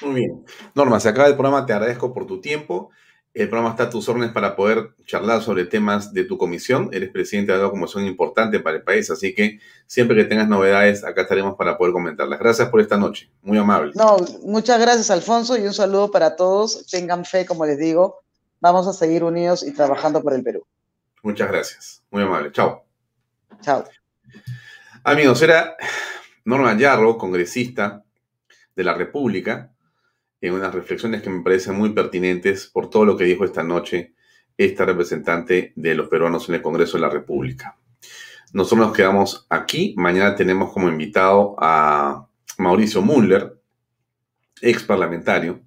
[0.00, 0.44] Muy bien.
[0.74, 2.90] Norma, se acaba el programa, te agradezco por tu tiempo.
[3.32, 6.88] El programa está a tus órdenes para poder charlar sobre temas de tu comisión.
[6.92, 11.04] Eres presidente de una comisión importante para el país, así que siempre que tengas novedades,
[11.04, 12.38] acá estaremos para poder comentarlas.
[12.38, 13.92] Gracias por esta noche, muy amable.
[13.96, 16.86] No, muchas gracias, Alfonso, y un saludo para todos.
[16.86, 18.23] Tengan fe, como les digo.
[18.64, 20.66] Vamos a seguir unidos y trabajando por el Perú.
[21.22, 22.50] Muchas gracias, muy amable.
[22.50, 22.86] Chao.
[23.60, 23.84] Chao.
[25.02, 25.76] Amigos, era
[26.46, 28.02] Norma Yarro, congresista
[28.74, 29.70] de la República
[30.40, 34.14] en unas reflexiones que me parecen muy pertinentes por todo lo que dijo esta noche
[34.56, 37.76] esta representante de los peruanos en el Congreso de la República.
[38.54, 39.94] Nosotros nos quedamos aquí.
[39.98, 43.60] Mañana tenemos como invitado a Mauricio Müller,
[44.62, 45.60] ex parlamentario,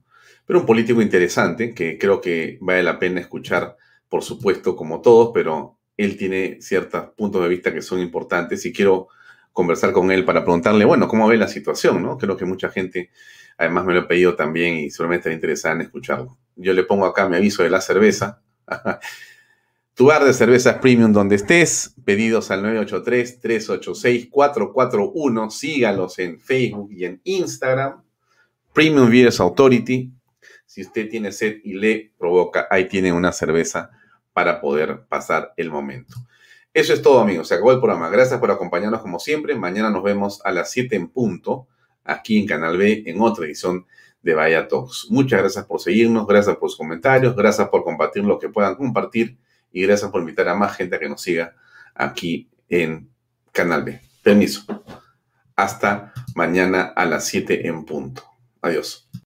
[0.47, 3.77] pero un político interesante que creo que vale la pena escuchar,
[4.09, 8.73] por supuesto, como todos, pero él tiene ciertos puntos de vista que son importantes y
[8.73, 9.09] quiero
[9.53, 12.17] conversar con él para preguntarle, bueno, cómo ve la situación, ¿no?
[12.17, 13.11] Creo que mucha gente
[13.57, 16.37] Además me lo he pedido también y seguramente está interesada en escucharlo.
[16.55, 18.39] Yo le pongo acá mi aviso de la cerveza.
[19.95, 21.95] tu bar de cervezas premium donde estés.
[22.05, 25.49] Pedidos al 983-386-441.
[25.49, 28.03] Sígalos en Facebook y en Instagram.
[28.73, 30.11] Premium Beers Authority.
[30.67, 33.89] Si usted tiene sed y le provoca, ahí tiene una cerveza
[34.33, 36.15] para poder pasar el momento.
[36.73, 37.47] Eso es todo, amigos.
[37.47, 38.09] Se acabó el programa.
[38.09, 39.55] Gracias por acompañarnos como siempre.
[39.55, 41.67] Mañana nos vemos a las 7 en punto
[42.03, 43.87] aquí en Canal B en otra edición
[44.21, 45.07] de Vaya Talks.
[45.09, 49.37] Muchas gracias por seguirnos, gracias por sus comentarios, gracias por compartir lo que puedan compartir
[49.71, 51.55] y gracias por invitar a más gente a que nos siga
[51.95, 53.09] aquí en
[53.51, 54.01] Canal B.
[54.21, 54.83] Permiso.
[55.55, 58.23] Hasta mañana a las 7 en punto.
[58.61, 59.06] Adiós.